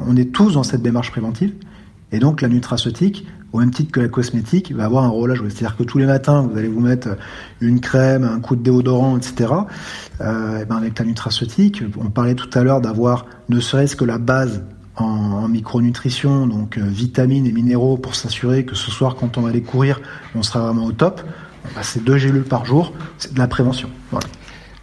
on 0.07 0.15
est 0.15 0.31
tous 0.31 0.53
dans 0.53 0.63
cette 0.63 0.81
démarche 0.81 1.11
préventive, 1.11 1.53
et 2.11 2.19
donc 2.19 2.41
la 2.41 2.49
nutraceutique, 2.49 3.25
au 3.53 3.59
même 3.59 3.71
titre 3.71 3.91
que 3.91 3.99
la 3.99 4.07
cosmétique, 4.07 4.71
va 4.73 4.85
avoir 4.85 5.03
un 5.03 5.09
rôle 5.09 5.31
à 5.31 5.35
jouer. 5.35 5.49
C'est-à-dire 5.49 5.77
que 5.77 5.83
tous 5.83 5.97
les 5.97 6.05
matins, 6.05 6.41
vous 6.41 6.57
allez 6.57 6.67
vous 6.67 6.79
mettre 6.79 7.09
une 7.59 7.79
crème, 7.79 8.23
un 8.23 8.39
coup 8.39 8.55
de 8.55 8.63
déodorant, 8.63 9.17
etc. 9.17 9.53
Euh, 10.21 10.61
et 10.61 10.65
ben 10.65 10.77
avec 10.77 10.99
la 10.99 11.05
nutraceutique, 11.05 11.83
on 11.99 12.09
parlait 12.09 12.35
tout 12.35 12.49
à 12.57 12.63
l'heure 12.63 12.81
d'avoir 12.81 13.25
ne 13.49 13.59
serait-ce 13.59 13.95
que 13.95 14.05
la 14.05 14.17
base 14.17 14.63
en, 14.95 15.47
micronutrition, 15.47 16.47
donc 16.47 16.77
euh, 16.77 16.83
vitamines 16.85 17.45
et 17.45 17.51
minéraux 17.51 17.97
pour 17.97 18.15
s'assurer 18.15 18.65
que 18.65 18.75
ce 18.75 18.91
soir, 18.91 19.15
quand 19.15 19.37
on 19.37 19.41
va 19.41 19.49
aller 19.49 19.63
courir, 19.63 20.01
on 20.35 20.43
sera 20.43 20.59
vraiment 20.59 20.85
au 20.85 20.91
top. 20.91 21.21
Ben, 21.75 21.81
c'est 21.81 22.03
deux 22.03 22.17
gélules 22.17 22.43
par 22.43 22.65
jour, 22.65 22.93
c'est 23.17 23.33
de 23.33 23.39
la 23.39 23.47
prévention. 23.47 23.89
Voilà. 24.11 24.27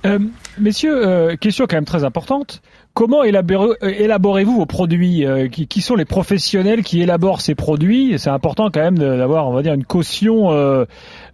Euh, 0.07 0.19
messieurs, 0.59 1.37
question 1.41 1.67
quand 1.69 1.77
même 1.77 1.85
très 1.85 2.05
importante. 2.05 2.63
Comment 2.99 3.23
euh, 3.23 3.75
élaborez-vous 3.83 4.57
vos 4.57 4.67
produits 4.67 5.25
qui, 5.53 5.69
qui, 5.69 5.81
sont 5.83 5.95
les 5.95 6.05
professionnels 6.05 6.83
qui 6.83 7.01
élaborent 7.01 7.41
ces 7.41 7.55
produits? 7.55 8.19
C'est 8.19 8.29
important 8.29 8.71
quand 8.75 8.81
même 8.81 8.99
d'avoir, 8.99 9.47
on 9.47 9.53
va 9.53 9.63
dire, 9.63 9.73
une 9.73 9.85
caution 9.85 10.51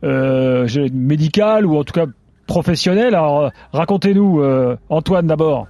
médicale 0.03 1.65
ou 1.65 1.79
en 1.79 1.85
tout 1.85 1.95
cas 1.95 2.05
professionnelle. 2.47 3.15
Alors, 3.15 3.51
racontez-nous, 3.73 4.45
Antoine 4.91 5.27
d'abord. 5.27 5.67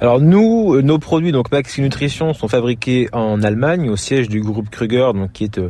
Alors 0.00 0.20
nous, 0.20 0.82
nos 0.82 0.98
produits 0.98 1.30
donc 1.32 1.52
Maxi 1.52 1.82
Nutrition 1.82 2.32
sont 2.32 2.48
fabriqués 2.48 3.08
en 3.12 3.42
Allemagne 3.42 3.90
au 3.90 3.96
siège 3.96 4.26
du 4.26 4.40
groupe 4.40 4.70
Kruger, 4.70 5.10
donc 5.14 5.32
qui 5.32 5.44
est 5.44 5.60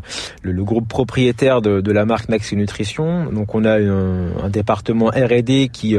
le, 0.43 0.65
groupe 0.65 0.89
propriétaire 0.89 1.61
de, 1.61 1.93
la 1.93 2.07
marque 2.07 2.31
Maxi 2.31 2.57
Nutrition. 2.57 3.27
Donc 3.33 3.55
on 3.55 3.67
a 3.67 3.79
un 3.79 4.49
département 4.49 5.09
R&D 5.09 5.69
qui 5.71 5.99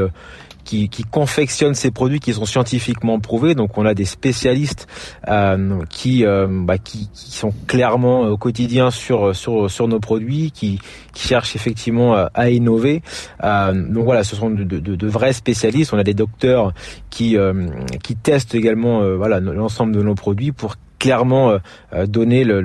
qui, 0.68 1.04
confectionnent 1.10 1.74
ces 1.74 1.90
produits 1.90 2.20
qui 2.20 2.32
sont 2.32 2.44
scientifiquement 2.44 3.18
prouvés. 3.20 3.54
Donc 3.54 3.78
on 3.78 3.86
a 3.86 3.94
des 3.94 4.04
spécialistes 4.04 4.86
euh, 5.28 5.80
qui, 5.88 6.24
euh, 6.24 6.46
bah, 6.48 6.78
qui, 6.78 7.08
qui 7.12 7.32
sont 7.32 7.52
clairement 7.66 8.22
au 8.22 8.36
quotidien 8.36 8.90
sur 8.90 9.34
sur 9.34 9.70
sur 9.70 9.88
nos 9.88 10.00
produits, 10.00 10.50
qui, 10.50 10.78
qui 11.12 11.26
cherchent 11.26 11.56
effectivement 11.56 12.14
à 12.34 12.50
innover. 12.50 13.02
Euh, 13.44 13.72
donc 13.72 14.04
voilà, 14.04 14.24
ce 14.24 14.36
sont 14.36 14.50
de, 14.50 14.64
de, 14.64 15.06
vrais 15.06 15.32
spécialistes. 15.32 15.92
On 15.92 15.98
a 15.98 16.04
des 16.04 16.14
docteurs 16.14 16.72
qui 17.10 17.36
euh, 17.36 17.68
qui 18.02 18.16
testent 18.16 18.54
également 18.54 19.02
euh, 19.02 19.16
voilà 19.16 19.40
l'ensemble 19.40 19.94
de 19.94 20.02
nos 20.02 20.14
produits 20.14 20.52
pour 20.52 20.76
clairement 20.98 21.50
euh, 21.50 21.58
euh, 21.92 22.06
donner 22.06 22.44
le, 22.44 22.60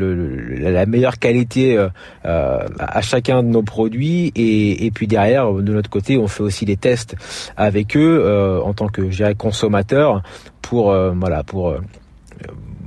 la 0.58 0.86
meilleure 0.86 1.19
qualité 1.19 1.78
euh, 1.78 1.89
à 2.24 3.02
chacun 3.02 3.43
de 3.43 3.48
nos 3.48 3.63
produits. 3.63 4.32
Et, 4.36 4.86
et, 4.86 4.91
puis 4.91 5.08
derrière 5.08 5.52
de 5.52 5.74
notre 5.74 5.89
côté 5.89 6.17
on 6.17 6.28
fait 6.28 6.43
aussi 6.43 6.65
des 6.65 6.78
tests 6.78 7.15
avec 7.58 7.96
eux 7.96 8.62
en 8.63 8.74
tant 8.74 8.88
que 8.88 9.10
je 9.10 9.34
consommateur 9.34 10.22
pour 10.62 10.93
voilà 11.15 11.43
pour 11.43 11.76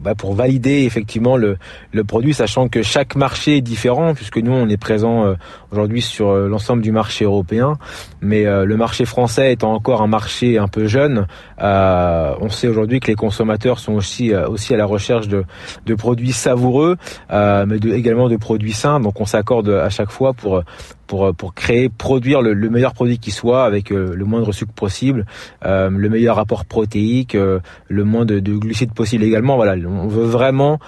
bah, 0.06 0.14
pour 0.14 0.34
valider 0.34 0.84
effectivement 0.84 1.36
le, 1.36 1.58
le, 1.92 2.04
produit, 2.04 2.32
sachant 2.32 2.68
que 2.68 2.82
chaque 2.82 3.16
marché 3.16 3.58
est 3.58 3.60
différent, 3.60 4.14
puisque 4.14 4.38
nous 4.38 4.52
on 4.52 4.68
est 4.68 4.76
présent 4.76 5.34
aujourd'hui 5.72 6.00
sur 6.00 6.32
l'ensemble 6.32 6.82
du 6.82 6.92
marché 6.92 7.24
européen, 7.24 7.74
mais 8.20 8.44
le 8.44 8.76
marché 8.76 9.04
français 9.04 9.52
étant 9.52 9.74
encore 9.74 10.02
un 10.02 10.06
marché 10.06 10.58
un 10.58 10.68
peu 10.68 10.86
jeune, 10.86 11.26
euh, 11.60 12.34
on 12.40 12.48
sait 12.48 12.68
aujourd'hui 12.68 13.00
que 13.00 13.08
les 13.08 13.14
consommateurs 13.14 13.78
sont 13.78 13.94
aussi 13.94 14.34
aussi 14.34 14.74
à 14.74 14.76
la 14.76 14.86
recherche 14.86 15.28
de, 15.28 15.44
de 15.84 15.94
produits 15.94 16.32
savoureux, 16.32 16.96
euh, 17.32 17.66
mais 17.66 17.76
également 17.76 18.28
de 18.28 18.36
produits 18.36 18.72
sains. 18.72 19.00
Donc 19.00 19.20
on 19.20 19.26
s'accorde 19.26 19.68
à 19.68 19.90
chaque 19.90 20.10
fois 20.10 20.32
pour 20.32 20.62
pour, 21.06 21.34
pour 21.34 21.54
créer, 21.54 21.88
produire 21.88 22.42
le, 22.42 22.54
meilleur 22.70 22.94
produit 22.94 23.18
qui 23.18 23.30
soit 23.30 23.64
avec 23.64 23.90
le 23.90 24.24
moindre 24.24 24.52
sucre 24.52 24.72
possible, 24.72 25.26
euh, 25.64 25.90
le 25.90 26.08
meilleur 26.08 26.36
rapport 26.36 26.64
protéique, 26.64 27.34
le 27.34 28.04
moins 28.04 28.24
de, 28.24 28.40
de, 28.40 28.56
glucides 28.56 28.92
possible 28.92 29.24
également. 29.24 29.56
Voilà, 29.56 29.74
on 29.86 30.08
veut 30.08 30.24
vraiment 30.24 30.78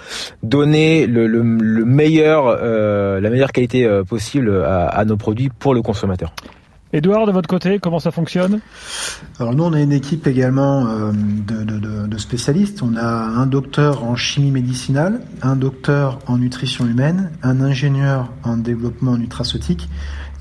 donner 0.43 1.07
le, 1.07 1.27
le, 1.27 1.43
meilleur, 1.43 2.57
la 3.21 3.29
meilleure 3.29 3.51
qualité 3.51 3.87
possible 4.07 4.63
à 4.65 5.03
nos 5.05 5.17
produits 5.17 5.49
pour 5.49 5.73
le 5.73 5.81
consommateur. 5.81 6.33
Edouard, 6.91 7.27
de 7.27 7.31
votre 7.31 7.47
côté, 7.47 7.77
comment 7.77 7.99
ça 7.99 8.09
fonctionne? 8.09 8.61
Alors 9.39 9.53
nous, 9.53 9.63
on 9.63 9.73
a 9.73 9.79
une 9.79 9.91
équipe 9.91 10.25
également 10.25 10.87
euh, 10.87 11.11
de, 11.13 12.17
spécialistes. 12.17 12.81
On 12.81 12.95
a 12.95 13.05
un 13.05 13.45
docteur 13.45 14.03
en 14.03 14.15
chimie 14.15 14.49
médicinale, 14.49 15.21
un 15.43 15.55
docteur 15.55 16.17
en 16.25 16.39
nutrition 16.39 16.87
humaine, 16.87 17.29
un 17.43 17.61
ingénieur 17.61 18.29
en 18.43 18.57
développement 18.57 19.17
nutraceutique, 19.17 19.87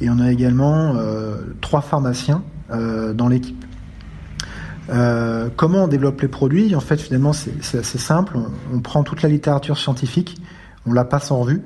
et 0.00 0.08
on 0.08 0.18
a 0.20 0.32
également 0.32 0.94
euh, 0.96 1.37
trois 1.61 1.82
pharmaciens 1.82 2.42
euh, 2.70 3.12
dans 3.12 3.28
l'équipe. 3.28 3.64
Comment 5.56 5.84
on 5.84 5.88
développe 5.88 6.22
les 6.22 6.28
produits? 6.28 6.74
En 6.74 6.80
fait, 6.80 6.96
finalement, 6.96 7.34
c'est 7.34 7.78
assez 7.78 7.98
simple. 7.98 8.38
On 8.72 8.80
prend 8.80 9.02
toute 9.02 9.20
la 9.20 9.28
littérature 9.28 9.76
scientifique, 9.76 10.40
on 10.87 10.94
la 10.94 11.04
passe 11.04 11.30
en 11.30 11.40
revue 11.40 11.61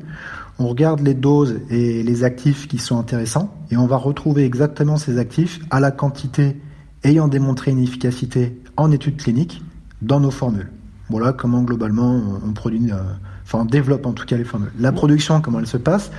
on 0.62 0.68
regarde 0.68 1.00
les 1.00 1.14
doses 1.14 1.60
et 1.70 2.02
les 2.02 2.24
actifs 2.24 2.68
qui 2.68 2.78
sont 2.78 2.98
intéressants 2.98 3.52
et 3.70 3.76
on 3.76 3.86
va 3.86 3.96
retrouver 3.96 4.44
exactement 4.44 4.96
ces 4.96 5.18
actifs 5.18 5.60
à 5.70 5.80
la 5.80 5.90
quantité 5.90 6.56
ayant 7.02 7.26
démontré 7.26 7.72
une 7.72 7.80
efficacité 7.80 8.60
en 8.76 8.92
études 8.92 9.16
cliniques 9.16 9.60
dans 10.02 10.20
nos 10.20 10.30
formules. 10.30 10.70
Voilà 11.10 11.32
comment 11.32 11.62
globalement 11.62 12.22
on 12.46 12.52
produit, 12.52 12.92
euh, 12.92 12.96
enfin 13.42 13.60
on 13.60 13.64
développe 13.64 14.06
en 14.06 14.12
tout 14.12 14.24
cas 14.24 14.36
les 14.36 14.44
formules. 14.44 14.72
La 14.78 14.92
production, 14.92 15.40
comment 15.40 15.58
elle 15.58 15.66
se 15.66 15.76
passe? 15.76 16.12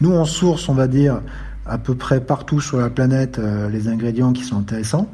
Nous, 0.00 0.12
on 0.12 0.24
source, 0.24 0.68
on 0.68 0.74
va 0.74 0.86
dire, 0.86 1.20
à 1.66 1.76
peu 1.76 1.94
près 1.94 2.20
partout 2.20 2.60
sur 2.60 2.78
la 2.78 2.88
planète 2.88 3.38
les 3.70 3.88
ingrédients 3.88 4.32
qui 4.32 4.44
sont 4.44 4.56
intéressants. 4.56 5.08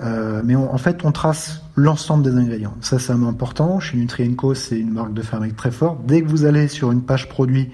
mais 0.00 0.56
en 0.56 0.78
fait, 0.78 1.04
on 1.04 1.12
trace 1.12 1.62
l'ensemble 1.76 2.24
des 2.24 2.36
ingrédients. 2.36 2.74
Ça, 2.80 2.98
c'est 2.98 3.12
important. 3.12 3.80
Chez 3.80 3.98
Nutrienco, 3.98 4.54
c'est 4.54 4.78
une 4.78 4.92
marque 4.92 5.12
de 5.12 5.20
fabrique 5.20 5.56
très 5.56 5.70
forte. 5.70 6.06
Dès 6.06 6.22
que 6.22 6.28
vous 6.28 6.46
allez 6.46 6.68
sur 6.68 6.90
une 6.90 7.02
page 7.02 7.28
produit 7.28 7.68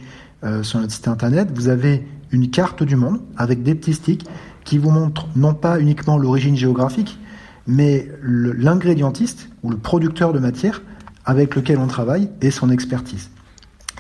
sur 0.63 0.81
notre 0.81 0.93
site 0.93 1.09
internet, 1.09 1.51
vous 1.55 1.69
avez 1.69 2.07
une 2.31 2.51
carte 2.51 2.83
du 2.83 2.97
monde 2.97 3.21
avec 3.37 3.63
des 3.63 3.75
petits 3.75 3.95
sticks 3.95 4.25
qui 4.65 4.79
vous 4.79 4.91
montrent 4.91 5.27
non 5.37 5.55
pas 5.55 5.81
uniquement 5.81 6.17
l'origine 6.17 6.57
géographique, 6.57 7.19
mais 7.67 8.09
l'ingrédientiste 8.23 9.49
ou 9.63 9.71
le 9.71 9.77
producteur 9.77 10.33
de 10.33 10.39
matière 10.39 10.83
avec 11.25 11.55
lequel 11.55 11.79
on 11.79 11.87
travaille 11.87 12.31
et 12.41 12.51
son 12.51 12.71
expertise. 12.71 13.31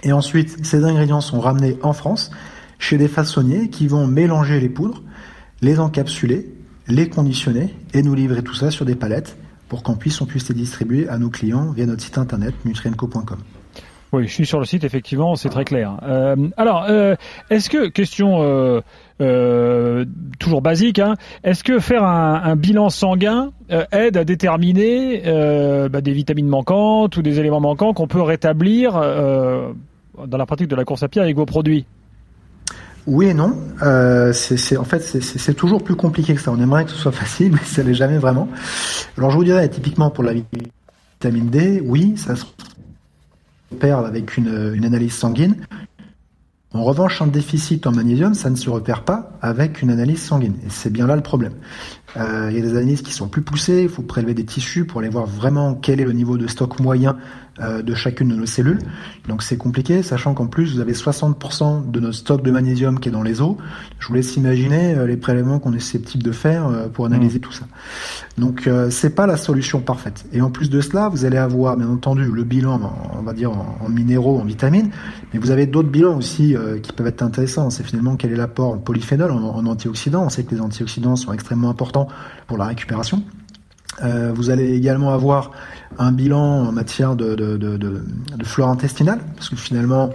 Et 0.03 0.12
ensuite, 0.12 0.64
ces 0.64 0.85
ingrédients 0.85 1.20
sont 1.20 1.40
ramenés 1.40 1.79
en 1.83 1.92
France 1.92 2.31
chez 2.79 2.96
des 2.96 3.09
façonniers 3.09 3.68
qui 3.68 3.87
vont 3.87 4.07
mélanger 4.07 4.59
les 4.61 4.70
poudres, 4.70 5.03
les 5.61 5.79
encapsuler, 5.79 6.55
les 6.88 7.09
conditionner 7.09 7.74
et 7.92 8.03
nous 8.03 8.14
livrer 8.14 8.42
tout 8.42 8.55
ça 8.55 8.70
sur 8.70 8.87
des 8.87 8.94
palettes 8.94 9.37
pour 9.68 9.83
qu'on 9.83 9.94
puisse, 9.94 10.20
on 10.20 10.26
les 10.26 10.55
distribuer 10.55 11.09
à 11.09 11.18
nos 11.18 11.31
clients 11.31 11.70
via 11.70 11.87
notre 11.87 12.03
site 12.03 12.18
internet 12.18 12.55
nutrienco.com. 12.64 13.38
Oui, 14.12 14.27
je 14.27 14.33
suis 14.33 14.46
sur 14.46 14.59
le 14.59 14.64
site, 14.64 14.83
effectivement, 14.83 15.37
c'est 15.37 15.51
très 15.51 15.64
clair. 15.64 15.96
Euh, 16.03 16.35
alors, 16.57 16.87
euh, 16.88 17.14
est-ce 17.49 17.70
que, 17.70 17.87
question 17.87 18.83
euh, 19.20 20.05
toujours 20.40 20.62
basique, 20.62 20.99
hein, 20.99 21.14
est-ce 21.44 21.62
que 21.62 21.79
faire 21.79 22.03
un, 22.03 22.57
bilan 22.57 22.90
sanguin 22.90 23.53
aide 23.92 24.16
à 24.16 24.25
déterminer 24.25 25.23
bah, 25.90 26.01
des 26.01 26.12
vitamines 26.12 26.49
manquantes 26.49 27.16
ou 27.16 27.23
des 27.23 27.38
éléments 27.38 27.61
manquants 27.61 27.92
qu'on 27.92 28.09
peut 28.09 28.23
rétablir 28.23 28.94
dans 28.94 30.38
la 30.38 30.46
pratique 30.46 30.68
de 30.68 30.77
la 30.77 30.85
course 30.85 31.03
à 31.05 31.09
pied 31.09 31.23
avec 31.23 31.37
vos 31.37 31.46
produits? 31.46 31.87
Oui 33.07 33.27
et 33.27 33.35
non. 33.35 33.57
en 33.81 34.85
fait, 34.85 35.01
c'est, 35.01 35.55
toujours 35.55 35.85
plus 35.85 35.94
compliqué 35.94 36.35
que 36.35 36.40
ça. 36.40 36.51
On 36.51 36.61
aimerait 36.61 36.85
que 36.85 36.90
ce 36.90 36.96
soit 36.96 37.12
facile, 37.12 37.53
mais 37.53 37.64
ça 37.64 37.85
n'est 37.85 37.94
jamais 37.94 38.18
vraiment. 38.18 38.49
Alors, 39.16 39.31
je 39.31 39.37
vous 39.37 39.44
dirais, 39.44 39.68
typiquement 39.68 40.11
pour 40.11 40.25
la 40.25 40.33
vitamine 40.33 41.51
D, 41.51 41.81
oui, 41.85 42.14
ça 42.16 42.35
se 42.35 42.44
repère 43.71 43.99
avec 43.99 44.37
une, 44.37 44.73
une 44.75 44.85
analyse 44.85 45.13
sanguine. 45.13 45.57
En 46.73 46.85
revanche, 46.85 47.21
un 47.21 47.27
déficit 47.27 47.87
en 47.87 47.93
magnésium, 47.93 48.35
ça 48.35 48.49
ne 48.49 48.55
se 48.55 48.71
repère 48.71 49.03
pas 49.05 49.33
avec 49.43 49.83
une 49.83 49.91
analyse 49.91 50.23
sanguine. 50.23 50.55
Et 50.65 50.71
c'est 50.71 50.91
bien 50.91 51.09
là 51.09 51.17
le 51.17 51.23
problème. 51.23 51.55
Euh, 52.16 52.49
il 52.51 52.57
y 52.57 52.59
a 52.59 52.62
des 52.62 52.77
analyses 52.77 53.03
qui 53.03 53.12
sont 53.12 53.29
plus 53.29 53.42
poussées, 53.42 53.83
il 53.83 53.88
faut 53.88 54.03
prélever 54.03 54.35
des 54.35 54.44
tissus 54.44 54.85
pour 54.85 55.01
aller 55.01 55.09
voir 55.09 55.27
vraiment 55.27 55.75
quel 55.75 56.01
est 56.01 56.05
le 56.05 56.12
niveau 56.12 56.37
de 56.38 56.46
stock 56.46 56.81
moyen 56.81 57.16
euh, 57.61 57.83
de 57.83 57.94
chacune 57.94 58.29
de 58.29 58.37
nos 58.37 58.46
cellules. 58.46 58.79
Donc 59.29 59.42
c'est 59.42 59.59
compliqué, 59.59 60.03
sachant 60.03 60.33
qu'en 60.33 60.46
plus 60.46 60.77
vous 60.77 60.81
avez 60.81 60.94
60% 60.94 61.90
de 61.90 62.01
notre 62.01 62.14
stock 62.14 62.42
de 62.42 62.51
magnésium 62.51 62.99
qui 63.01 63.11
est 63.11 63.12
dans 63.12 63.23
les 63.23 63.42
os. 63.42 63.57
Je 63.99 64.09
vous 64.09 64.14
laisse 64.14 64.37
imaginer 64.37 64.94
euh, 64.94 65.07
les 65.07 65.18
prélèvements 65.18 65.59
qu'on 65.59 65.75
est 65.75 65.81
susceptible 65.81 66.23
de 66.23 66.33
faire 66.33 66.68
euh, 66.68 66.88
pour 66.88 67.05
analyser 67.05 67.38
mmh. 67.38 67.42
tout 67.42 67.53
ça. 67.53 67.66
Donc 68.38 68.70
c'est 68.88 69.14
pas 69.14 69.27
la 69.27 69.37
solution 69.37 69.81
parfaite. 69.81 70.25
Et 70.33 70.40
en 70.40 70.51
plus 70.51 70.70
de 70.70 70.81
cela, 70.81 71.11
vous 71.11 71.27
allez 71.27 71.37
avoir 71.37 71.77
bien 71.77 71.88
entendu 71.88 72.25
le 72.25 72.42
bilan, 72.42 72.81
on 73.18 73.23
va 73.23 73.35
dire 73.35 73.53
en, 73.53 73.88
minéraux, 73.90 74.38
en 74.38 74.44
vitamines, 74.44 74.90
mais 75.35 75.40
vous 75.40 75.51
avez 75.51 75.66
d'autres 75.66 75.90
bilans 75.90 76.16
aussi 76.16 76.55
qui 76.83 76.92
peuvent 76.92 77.09
être 77.09 77.23
intéressants. 77.23 77.68
C'est 77.68 77.83
finalement 77.83 78.16
quel 78.16 78.33
est 78.33 78.37
l'apport 78.37 78.73
en 78.73 78.79
polyphénol, 78.79 79.31
en, 79.31 79.42
en 79.42 79.66
antioxydants. 79.66 80.25
On 80.25 80.31
sait 80.31 80.44
que 80.44 80.55
les 80.55 80.61
antioxydants 80.62 81.16
sont 81.16 81.35
extrêmement 81.35 81.68
importants 81.68 82.00
pour 82.47 82.59
la 82.59 82.67
récupération. 82.67 83.23
Euh, 84.03 84.33
vous 84.35 84.51
allez 84.51 84.75
également 84.75 85.13
avoir 85.13 85.51
un 85.99 86.13
bilan 86.13 86.69
en 86.69 86.73
matière 86.73 87.17
de, 87.17 88.03
flore 88.45 88.69
intestinale, 88.69 89.21
parce 89.37 89.49
que 89.49 89.57
finalement, 89.57 90.11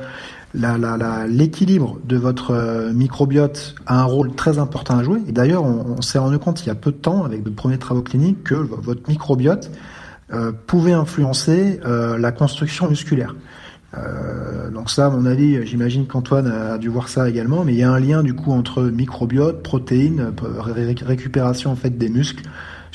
l'équilibre 0.53 1.97
de 2.05 2.17
votre 2.17 2.51
euh, 2.51 2.93
microbiote 2.93 3.75
a 3.85 4.01
un 4.01 4.05
rôle 4.05 4.33
très 4.33 4.57
important 4.57 4.97
à 4.97 5.03
jouer. 5.03 5.21
Et 5.27 5.31
d'ailleurs, 5.31 5.63
on, 5.63 6.01
s'est 6.01 6.17
rendu 6.17 6.39
compte 6.39 6.63
il 6.63 6.67
y 6.67 6.71
a 6.71 6.75
peu 6.75 6.91
de 6.91 6.97
temps, 6.97 7.25
avec 7.25 7.43
de 7.43 7.49
premiers 7.49 7.77
travaux 7.77 8.01
cliniques, 8.01 8.43
que 8.43 8.55
votre 8.55 9.07
microbiote 9.09 9.69
euh, 10.33 10.51
pouvait 10.65 10.93
influencer 10.93 11.79
la 11.83 12.31
construction 12.31 12.89
musculaire. 12.89 13.35
Donc 14.73 14.89
ça, 14.89 15.07
à 15.07 15.09
mon 15.09 15.25
avis, 15.25 15.65
j'imagine 15.65 16.05
qu'Antoine 16.05 16.47
a 16.47 16.77
dû 16.77 16.89
voir 16.89 17.07
ça 17.09 17.29
également, 17.29 17.63
mais 17.63 17.73
il 17.73 17.79
y 17.79 17.83
a 17.83 17.91
un 17.91 17.99
lien 17.99 18.23
du 18.23 18.33
coup 18.33 18.51
entre 18.51 18.83
microbiote, 18.83 19.63
protéines, 19.63 20.33
récupération 21.05 21.71
en 21.71 21.75
fait 21.75 21.97
des 21.97 22.09
muscles 22.09 22.43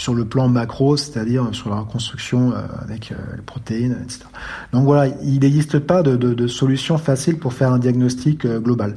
sur 0.01 0.15
le 0.15 0.25
plan 0.25 0.49
macro, 0.49 0.97
c'est-à-dire 0.97 1.47
sur 1.53 1.69
la 1.69 1.77
reconstruction 1.77 2.53
euh, 2.53 2.63
avec 2.83 3.13
euh, 3.13 3.17
les 3.37 3.43
protéines, 3.43 3.99
etc. 4.03 4.25
Donc 4.73 4.85
voilà, 4.85 5.13
il 5.23 5.41
n'existe 5.41 5.79
pas 5.79 6.03
de, 6.03 6.47
solution 6.47 6.97
facile 6.97 7.39
pour 7.39 7.53
faire 7.53 7.71
un 7.71 7.79
diagnostic 7.79 8.47
euh, 8.47 8.61
global. 8.61 8.97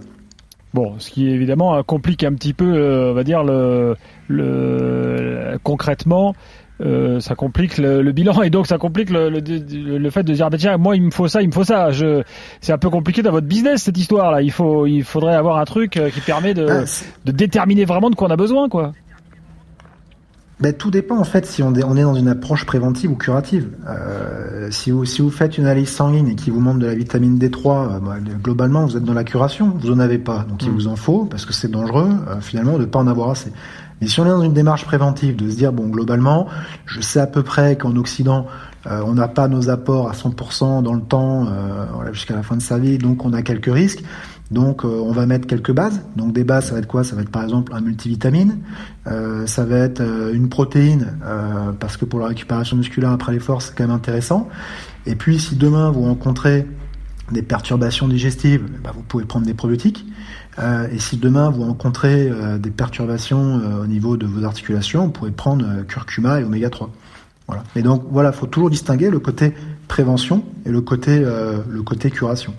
Bon, 0.74 0.96
ce 1.00 1.12
qui 1.12 1.28
évidemment 1.28 1.84
complique 1.84 2.24
un 2.24 2.34
petit 2.34 2.54
peu, 2.54 3.10
on 3.12 3.14
va 3.14 3.24
dire 3.24 3.44
le 3.44 3.96
concrètement. 5.62 6.34
Euh, 6.82 7.20
ça 7.20 7.36
complique 7.36 7.78
le, 7.78 8.02
le, 8.02 8.12
bilan 8.12 8.42
et 8.42 8.50
donc 8.50 8.66
ça 8.66 8.80
complique 8.80 9.12
le, 9.12 9.30
le, 9.30 9.40
le 9.40 10.10
fait 10.10 10.24
de 10.24 10.34
dire 10.34 10.50
bah 10.50 10.58
tiens 10.58 10.78
moi 10.78 10.96
il 10.96 11.04
me 11.04 11.12
faut 11.12 11.28
ça 11.28 11.44
il 11.44 11.48
me 11.48 11.54
faut 11.54 11.64
ça. 11.64 11.92
Je 11.92 12.24
c'est 12.62 12.74
un 12.74 12.80
peu 12.80 12.90
compliqué 12.90 13.22
dans 13.22 13.32
votre 13.32 13.46
business 13.46 13.84
cette 13.84 13.98
histoire 13.98 14.32
là 14.32 14.42
il 14.42 14.52
faut 14.52 14.88
il 14.88 15.04
faudrait 15.04 15.36
avoir 15.36 15.60
un 15.60 15.66
truc 15.66 16.00
qui 16.14 16.22
permet 16.22 16.56
de, 16.56 16.66
ah, 16.68 16.84
de 17.26 17.32
déterminer 17.32 17.86
vraiment 17.86 18.10
de 18.10 18.16
quoi 18.16 18.28
on 18.28 18.32
a 18.32 18.36
besoin 18.36 18.70
quoi 18.70 18.92
ben, 20.64 20.72
tout 20.72 20.92
dépend 20.92 21.18
en 21.18 21.26
fait 21.26 21.46
si 21.46 21.62
on 21.62 21.76
est, 21.76 21.82
dans 21.82 22.16
une 22.16 22.30
approche 22.30 22.66
préventive 22.66 23.12
ou 23.12 23.18
curative. 23.18 23.68
Euh, 23.86 24.70
si, 24.72 24.92
vous, 24.92 25.04
si 25.04 25.22
vous 25.22 25.30
faites 25.30 25.58
une 25.58 25.66
analyse 25.66 25.90
sanguine 25.90 26.30
et 26.30 26.36
qui 26.36 26.52
vous 26.52 26.62
montre 26.62 26.80
de 26.80 26.86
la 26.86 26.96
vitamine 26.96 27.38
D3, 27.38 27.68
euh, 27.68 28.00
bah, 28.00 28.16
globalement 28.42 28.86
vous 28.86 28.96
êtes 28.96 29.04
dans 29.04 29.14
la 29.14 29.26
curation, 29.26 29.74
vous 29.78 29.92
en 29.92 30.00
avez 30.00 30.20
pas, 30.20 30.46
donc 30.48 30.64
il 30.64 30.70
mm. 30.70 30.74
vous 30.74 30.88
en 30.88 30.96
faut 30.96 31.26
parce 31.26 31.46
que 31.46 31.52
c'est 31.52 31.70
dangereux 31.70 32.12
euh, 32.30 32.40
finalement 32.40 32.80
de 32.80 32.86
pas 32.86 33.00
en 33.00 33.08
avoir 33.08 33.32
assez. 33.32 33.52
Mais 34.00 34.08
si 34.08 34.22
on 34.22 34.26
est 34.26 34.30
dans 34.30 34.42
une 34.42 34.54
démarche 34.54 34.86
préventive, 34.86 35.36
de 35.36 35.50
se 35.50 35.58
dire 35.58 35.74
bon 35.74 35.88
globalement, 35.88 36.48
je 36.86 37.02
sais 37.02 37.20
à 37.20 37.28
peu 37.28 37.44
près 37.44 37.76
qu'en 37.76 37.98
Occident 37.98 38.48
on 38.86 39.14
n'a 39.14 39.30
pas 39.30 39.48
nos 39.48 39.70
apports 39.70 40.10
à 40.10 40.12
100% 40.12 40.84
dans 40.84 40.94
le 40.94 41.02
temps 41.02 41.48
jusqu'à 42.12 42.36
la 42.36 42.44
fin 42.44 42.58
de 42.58 42.62
sa 42.62 42.78
vie, 42.78 42.98
donc 42.98 43.24
on 43.24 43.32
a 43.32 43.42
quelques 43.42 43.74
risques. 43.74 44.04
Donc 44.54 44.86
euh, 44.86 44.88
on 44.88 45.12
va 45.12 45.26
mettre 45.26 45.48
quelques 45.48 45.72
bases. 45.72 46.02
Donc 46.16 46.32
des 46.32 46.44
bases, 46.44 46.68
ça 46.68 46.74
va 46.74 46.80
être 46.80 46.88
quoi? 46.88 47.04
Ça 47.04 47.16
va 47.16 47.24
être 47.24 47.32
par 47.32 47.44
exemple 47.44 47.74
un 47.74 47.82
multivitamine, 47.82 48.60
euh, 49.08 49.48
ça 49.48 49.66
va 49.66 49.78
être 49.78 50.02
euh, 50.02 50.34
une 50.34 50.48
protéine, 50.48 51.18
parce 51.80 51.98
que 51.98 52.06
pour 52.06 52.20
la 52.20 52.28
récupération 52.28 52.78
musculaire 52.78 53.12
après 53.12 53.32
l'effort, 53.32 53.62
c'est 53.62 53.76
quand 53.76 53.84
même 53.84 53.96
intéressant. 53.96 54.48
Et 55.06 55.16
puis 55.16 55.40
si 55.40 55.56
demain 55.56 55.90
vous 55.90 56.04
rencontrez 56.04 56.68
des 57.32 57.42
perturbations 57.42 58.08
digestives, 58.08 58.64
bah, 58.84 58.92
vous 58.94 59.02
pouvez 59.02 59.26
prendre 59.26 59.46
des 59.46 59.54
probiotiques. 59.54 60.06
et 60.60 61.00
si 61.00 61.18
demain 61.18 61.50
vous 61.50 61.64
rencontrez 61.64 62.32
des 62.60 62.70
perturbations 62.70 63.60
au 63.82 63.88
niveau 63.88 64.18
de 64.18 64.28
vos 64.28 64.44
articulations, 64.44 65.06
vous 65.06 65.12
pouvez 65.12 65.32
prendre 65.32 65.84
curcuma 65.88 66.42
et 66.42 66.44
oméga 66.44 66.70
3. 66.70 66.92
Voilà. 67.48 67.64
Et 67.76 67.82
donc 67.82 68.04
voilà, 68.12 68.32
faut 68.32 68.46
toujours 68.46 68.70
distinguer 68.70 69.10
le 69.10 69.20
côté 69.20 69.54
prévention 69.88 70.44
et 70.66 70.70
le 70.70 70.82
côté 70.82 71.22
euh, 71.24 71.58
le 71.70 71.82
côté 71.84 72.10
curation. 72.10 72.54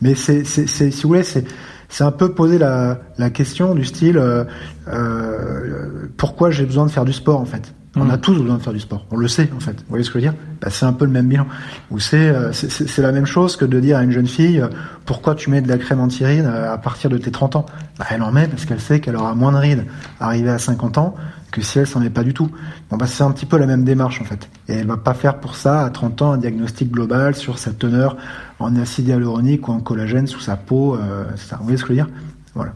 Mais 0.00 0.14
c'est 0.14 0.44
c'est 0.44 0.66
si 0.66 1.02
vous 1.02 1.08
voulez 1.08 1.22
c'est 1.22 1.44
c'est 1.88 2.04
un 2.04 2.10
peu 2.10 2.32
poser 2.32 2.58
la, 2.58 3.00
la 3.18 3.30
question 3.30 3.74
du 3.74 3.84
style 3.84 4.16
euh, 4.16 4.44
euh, 4.88 6.08
pourquoi 6.16 6.50
j'ai 6.50 6.64
besoin 6.64 6.86
de 6.86 6.90
faire 6.90 7.04
du 7.04 7.12
sport 7.12 7.40
en 7.40 7.44
fait? 7.44 7.74
On 7.94 8.08
a 8.08 8.16
mm. 8.16 8.20
tous 8.22 8.40
besoin 8.40 8.56
de 8.56 8.62
faire 8.62 8.72
du 8.72 8.80
sport. 8.80 9.04
On 9.10 9.18
le 9.18 9.28
sait, 9.28 9.50
en 9.54 9.60
fait. 9.60 9.72
Vous 9.72 9.90
voyez 9.90 10.02
ce 10.02 10.08
que 10.08 10.18
je 10.18 10.24
veux 10.24 10.30
dire? 10.32 10.40
Bah, 10.62 10.68
C'est 10.70 10.86
un 10.86 10.94
peu 10.94 11.04
le 11.04 11.10
même 11.10 11.28
bilan. 11.28 11.46
Ou 11.90 11.98
c'est 11.98 12.32
c'est 12.54 13.02
la 13.02 13.12
même 13.12 13.26
chose 13.26 13.56
que 13.56 13.66
de 13.66 13.78
dire 13.80 13.98
à 13.98 14.02
une 14.02 14.12
jeune 14.12 14.26
fille 14.26 14.64
pourquoi 15.04 15.34
tu 15.34 15.50
mets 15.50 15.60
de 15.60 15.68
la 15.68 15.76
crème 15.76 16.00
anti-rides 16.00 16.46
à 16.46 16.78
partir 16.78 17.10
de 17.10 17.18
tes 17.18 17.30
30 17.30 17.56
ans? 17.56 17.66
Bah, 17.98 18.06
Elle 18.08 18.22
en 18.22 18.32
met 18.32 18.48
parce 18.48 18.64
qu'elle 18.64 18.80
sait 18.80 19.00
qu'elle 19.00 19.16
aura 19.16 19.34
moins 19.34 19.52
de 19.52 19.58
rides 19.58 19.84
arrivée 20.20 20.48
à 20.48 20.58
50 20.58 20.96
ans 20.96 21.14
que 21.52 21.60
si 21.62 21.78
elle 21.78 21.86
s'en 21.86 22.00
met 22.00 22.10
pas 22.10 22.24
du 22.24 22.34
tout. 22.34 22.50
Bon 22.90 22.96
bah 22.96 23.06
c'est 23.06 23.22
un 23.22 23.30
petit 23.30 23.46
peu 23.46 23.58
la 23.58 23.66
même 23.66 23.84
démarche 23.84 24.20
en 24.20 24.24
fait. 24.24 24.48
Et 24.68 24.72
elle 24.72 24.86
va 24.86 24.96
pas 24.96 25.14
faire 25.14 25.38
pour 25.38 25.54
ça 25.54 25.84
à 25.84 25.90
30 25.90 26.22
ans 26.22 26.32
un 26.32 26.38
diagnostic 26.38 26.90
global 26.90 27.36
sur 27.36 27.58
sa 27.58 27.72
teneur 27.72 28.16
en 28.58 28.74
acide 28.74 29.08
hyaluronique 29.08 29.68
ou 29.68 29.72
en 29.72 29.80
collagène 29.80 30.26
sous 30.26 30.40
sa 30.40 30.56
peau. 30.56 30.96
Euh, 30.96 31.24
ça. 31.36 31.56
Vous 31.56 31.64
voyez 31.64 31.76
ce 31.76 31.84
que 31.84 31.94
je 31.94 32.00
veux 32.00 32.06
dire? 32.06 32.14
Voilà. 32.54 32.72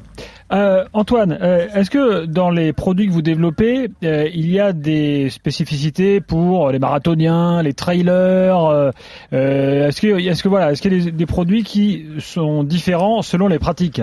Euh, 0.53 0.85
Antoine, 0.93 1.37
euh, 1.43 1.67
est-ce 1.75 1.91
que 1.91 2.25
dans 2.25 2.51
les 2.51 2.73
produits 2.73 3.09
que 3.09 3.13
vous 3.13 3.23
développez, 3.23 3.91
euh, 4.05 4.29
il 4.33 4.51
y 4.51 4.61
a 4.61 4.73
des 4.73 5.29
spécificités 5.29 6.21
pour 6.21 6.71
les 6.71 6.79
marathoniens, 6.79 7.63
les 7.63 7.75
trailers 7.75 8.93
Est-ce 9.33 10.01
que, 10.01 10.21
est-ce 10.21 10.43
que 10.43 10.49
voilà, 10.49 10.73
est-ce 10.73 10.83
qu'il 10.83 11.05
y 11.05 11.09
a 11.09 11.11
des 11.11 11.27
produits 11.27 11.65
qui 11.65 12.07
sont 12.21 12.63
différents 12.63 13.23
selon 13.23 13.49
les 13.49 13.59
pratiques? 13.59 14.03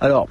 Alors, 0.00 0.28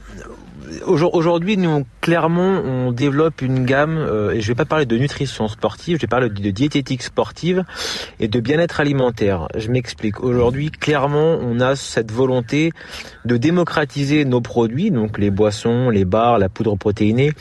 aujourd'hui, 0.86 1.58
nous, 1.58 1.86
clairement, 2.02 2.62
on 2.64 2.92
développe 2.92 3.42
une 3.42 3.66
gamme, 3.66 3.98
euh, 3.98 4.32
et 4.32 4.42
je 4.42 4.48
vais 4.48 4.56
pas 4.56 4.66
parler 4.66 4.86
de 4.86 4.98
nutrition 4.98 5.48
sportive, 5.48 5.98
je 5.98 6.02
vais 6.02 6.08
parler 6.08 6.30
de 6.30 6.52
diététique 6.52 7.04
sportive 7.04 7.64
et 8.20 8.28
de 8.28 8.40
bien-être 8.40 8.80
alimentaire. 8.80 9.48
Je 9.56 9.70
m'explique. 9.70 10.22
Aujourd'hui, 10.22 10.72
clairement, 10.72 11.38
on 11.42 11.60
a 11.60 11.76
cette 11.76 12.12
volonté 12.12 12.72
de 13.26 13.38
démocratiser 13.38 14.26
nos 14.26 14.42
produits, 14.42 14.92
donc 14.92 15.18
les 15.18 15.30
boissons, 15.30 15.90
les 15.90 16.06
bars, 16.06 16.40
la 16.40 16.50
poudre 16.50 16.76
protéinée, 16.76 17.32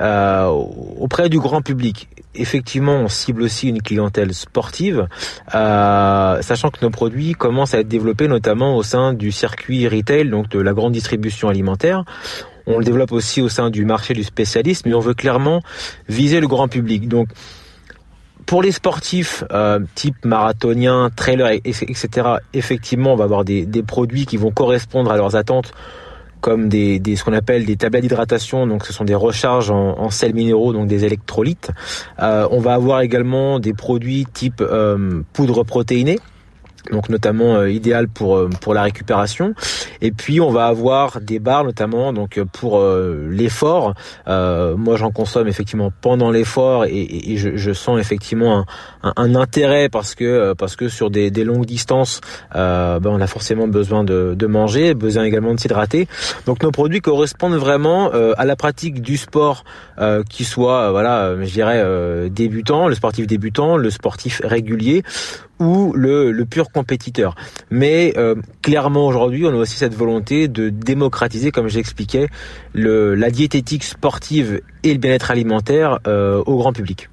euh, 0.00 0.46
auprès 0.46 1.28
du 1.28 1.38
grand 1.38 1.62
public. 1.62 2.08
Effectivement, 2.34 2.94
on 2.96 3.08
cible 3.08 3.42
aussi 3.42 3.68
une 3.68 3.82
clientèle 3.82 4.32
sportive, 4.32 5.08
euh, 5.54 6.40
sachant 6.42 6.70
que 6.70 6.78
nos 6.82 6.90
produits 6.90 7.32
commencent 7.32 7.74
à 7.74 7.80
être 7.80 7.88
développés 7.88 8.28
notamment 8.28 8.76
au 8.76 8.82
sein 8.82 9.12
du 9.12 9.32
circuit 9.32 9.88
retail, 9.88 10.28
donc 10.28 10.48
de 10.50 10.60
la 10.60 10.72
grande 10.72 10.92
distribution 10.92 11.48
alimentaire 11.48 12.04
on 12.68 12.78
le 12.78 12.84
développe 12.84 13.12
aussi 13.12 13.40
au 13.40 13.48
sein 13.48 13.70
du 13.70 13.84
marché 13.84 14.14
du 14.14 14.22
spécialiste, 14.22 14.86
mais 14.86 14.94
on 14.94 15.00
veut 15.00 15.14
clairement 15.14 15.62
viser 16.08 16.40
le 16.40 16.46
grand 16.46 16.68
public. 16.68 17.08
Donc 17.08 17.28
pour 18.46 18.62
les 18.62 18.72
sportifs 18.72 19.44
euh, 19.52 19.80
type 19.94 20.24
marathonien, 20.24 21.10
trailer, 21.14 21.60
etc., 21.64 22.08
effectivement, 22.54 23.12
on 23.12 23.16
va 23.16 23.24
avoir 23.24 23.44
des, 23.44 23.66
produits 23.86 24.26
qui 24.26 24.36
vont 24.36 24.50
correspondre 24.50 25.10
à 25.10 25.16
leurs 25.16 25.36
attentes 25.36 25.72
comme 26.40 26.68
des, 26.68 27.02
ce 27.16 27.24
qu'on 27.24 27.32
appelle 27.32 27.66
des 27.66 27.76
tablettes 27.76 28.02
d'hydratation, 28.02 28.66
donc 28.66 28.86
ce 28.86 28.92
sont 28.92 29.04
des 29.04 29.14
recharges 29.14 29.70
en, 29.70 30.08
sels 30.10 30.34
minéraux, 30.34 30.72
donc 30.72 30.86
des 30.86 31.04
électrolytes. 31.04 31.70
Euh, 32.20 32.46
on 32.52 32.60
va 32.60 32.74
avoir 32.74 33.00
également 33.00 33.58
des 33.58 33.74
produits 33.74 34.24
type 34.32 34.60
euh, 34.62 35.22
poudre 35.32 35.64
protéinée, 35.64 36.18
donc 36.90 37.08
notamment 37.08 37.56
euh, 37.56 37.70
idéal 37.70 38.08
pour 38.08 38.36
euh, 38.36 38.48
pour 38.60 38.74
la 38.74 38.82
récupération. 38.82 39.54
Et 40.00 40.10
puis 40.10 40.40
on 40.40 40.50
va 40.50 40.66
avoir 40.66 41.20
des 41.20 41.38
barres 41.38 41.64
notamment 41.64 42.12
donc 42.12 42.40
pour 42.52 42.78
euh, 42.78 43.28
l'effort. 43.30 43.94
Moi 44.26 44.96
j'en 44.96 45.10
consomme 45.10 45.48
effectivement 45.48 45.92
pendant 46.00 46.30
l'effort 46.30 46.84
et, 46.84 47.32
et 47.32 47.36
je, 47.36 47.56
je, 47.56 47.72
sens 47.72 47.98
effectivement 47.98 48.64
un, 49.02 49.12
un, 49.16 49.34
intérêt 49.34 49.88
parce 49.88 50.14
que 50.14 50.52
parce 50.54 50.76
que 50.76 50.88
sur 50.88 51.10
des, 51.10 51.30
des 51.30 51.44
longues 51.44 51.66
distances 51.66 52.20
ben 52.54 53.00
on 53.04 53.20
a 53.20 53.26
forcément 53.26 53.68
besoin 53.68 54.04
de, 54.04 54.34
de 54.36 54.46
manger 54.46 54.94
besoin 54.94 55.24
également 55.24 55.54
de 55.54 55.60
s'hydrater. 55.60 56.08
Donc 56.46 56.62
nos 56.62 56.70
produits 56.70 57.00
correspondent 57.00 57.54
vraiment 57.54 58.10
à 58.10 58.44
la 58.44 58.56
pratique 58.56 59.00
du 59.00 59.16
sport 59.16 59.64
qui 60.28 60.44
soit 60.44 60.90
voilà 60.90 61.34
je 61.40 61.50
dirais 61.50 62.30
débutant 62.30 62.88
le 62.88 62.94
sportif 62.94 63.26
débutant 63.26 63.76
le 63.76 63.90
sportif 63.90 64.40
régulier 64.44 65.02
ou 65.58 65.92
le, 65.94 66.32
le 66.32 66.44
pur 66.44 66.70
compétiteur. 66.70 67.34
Mais 67.70 68.14
euh, 68.16 68.34
clairement 68.62 69.06
aujourd'hui, 69.06 69.44
on 69.46 69.50
a 69.50 69.56
aussi 69.56 69.76
cette 69.76 69.94
volonté 69.94 70.48
de 70.48 70.68
démocratiser, 70.68 71.50
comme 71.50 71.68
j'expliquais, 71.68 72.28
la 72.74 73.30
diététique 73.30 73.84
sportive 73.84 74.60
et 74.82 74.92
le 74.92 74.98
bien-être 74.98 75.30
alimentaire 75.30 75.98
euh, 76.06 76.42
au 76.46 76.56
grand 76.58 76.72
public. 76.72 77.08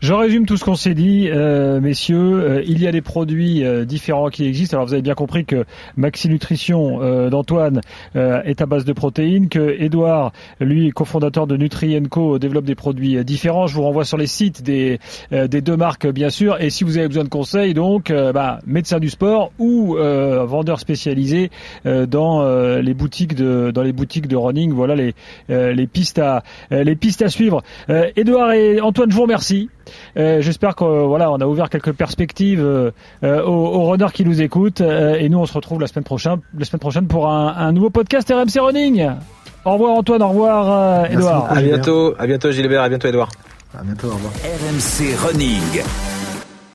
Je 0.00 0.14
résume 0.14 0.46
tout 0.46 0.56
ce 0.56 0.64
qu'on 0.64 0.76
s'est 0.76 0.94
dit, 0.94 1.28
euh, 1.28 1.78
messieurs. 1.78 2.16
Euh, 2.16 2.62
il 2.66 2.80
y 2.80 2.86
a 2.86 2.92
des 2.92 3.02
produits 3.02 3.62
euh, 3.62 3.84
différents 3.84 4.30
qui 4.30 4.46
existent. 4.46 4.78
Alors 4.78 4.86
vous 4.86 4.94
avez 4.94 5.02
bien 5.02 5.14
compris 5.14 5.44
que 5.44 5.66
Maxi 5.98 6.30
Nutrition 6.30 7.00
d'Antoine 7.28 7.82
est 8.14 8.62
à 8.62 8.66
base 8.66 8.84
de 8.84 8.92
protéines, 8.92 9.48
que 9.48 9.76
Edouard, 9.78 10.32
lui, 10.60 10.90
cofondateur 10.90 11.46
de 11.46 11.56
Nutrienco, 11.56 12.38
développe 12.38 12.64
des 12.64 12.74
produits 12.74 13.22
différents. 13.24 13.66
Je 13.66 13.74
vous 13.74 13.82
renvoie 13.82 14.04
sur 14.04 14.16
les 14.16 14.26
sites 14.26 14.62
des, 14.62 14.98
des 15.30 15.60
deux 15.60 15.76
marques, 15.76 16.06
bien 16.06 16.30
sûr. 16.30 16.60
Et 16.60 16.70
si 16.70 16.84
vous 16.84 16.96
avez 16.96 17.08
besoin 17.08 17.24
de 17.24 17.28
conseils, 17.28 17.74
donc, 17.74 18.12
bah, 18.12 18.60
médecin 18.66 18.98
du 18.98 19.10
sport 19.10 19.52
ou 19.58 19.94
vendeur 19.96 20.80
spécialisé 20.80 21.50
dans 21.84 22.44
les 22.80 22.94
boutiques 22.94 23.34
de 23.34 23.70
dans 23.70 23.82
les 23.82 23.92
boutiques 23.92 24.28
de 24.28 24.36
running. 24.36 24.72
Voilà 24.72 24.94
les 24.94 25.14
les 25.48 25.86
pistes 25.86 26.18
à 26.18 26.42
les 26.70 26.96
pistes 26.96 27.22
à 27.22 27.28
suivre. 27.28 27.62
Edouard 28.16 28.52
et 28.52 28.80
Antoine, 28.80 29.10
je 29.10 29.16
vous 29.16 29.22
remercie. 29.22 29.68
Euh, 30.16 30.40
j'espère 30.40 30.74
que 30.76 30.84
voilà, 30.84 31.30
on 31.30 31.36
a 31.36 31.46
ouvert 31.46 31.68
quelques 31.68 31.92
perspectives 31.92 32.62
euh, 32.62 32.90
euh, 33.24 33.42
aux, 33.44 33.90
runners 33.90 34.12
qui 34.12 34.24
nous 34.24 34.42
écoutent. 34.42 34.80
et 34.80 35.28
nous, 35.28 35.38
on 35.38 35.46
se 35.46 35.52
retrouve 35.52 35.80
la 35.80 35.86
semaine 35.86 36.04
prochaine, 36.04 36.38
la 36.58 36.64
semaine 36.64 36.80
prochaine 36.80 37.06
pour 37.06 37.28
un, 37.28 37.72
nouveau 37.72 37.90
podcast 37.90 38.30
RMC 38.30 38.60
Running. 38.60 39.10
Au 39.64 39.72
revoir 39.72 39.92
Antoine, 39.92 40.22
au 40.22 40.28
revoir 40.28 41.10
Edouard. 41.10 41.52
À 41.52 41.60
bientôt, 41.60 42.14
à 42.18 42.26
bientôt 42.26 42.50
Gilbert, 42.50 42.82
à 42.82 42.88
bientôt 42.88 43.08
Edouard. 43.08 43.28
À 43.78 43.82
bientôt, 43.82 44.08
au 44.08 44.14
revoir. 44.14 44.32
RMC 44.42 45.14
Running. 45.26 46.19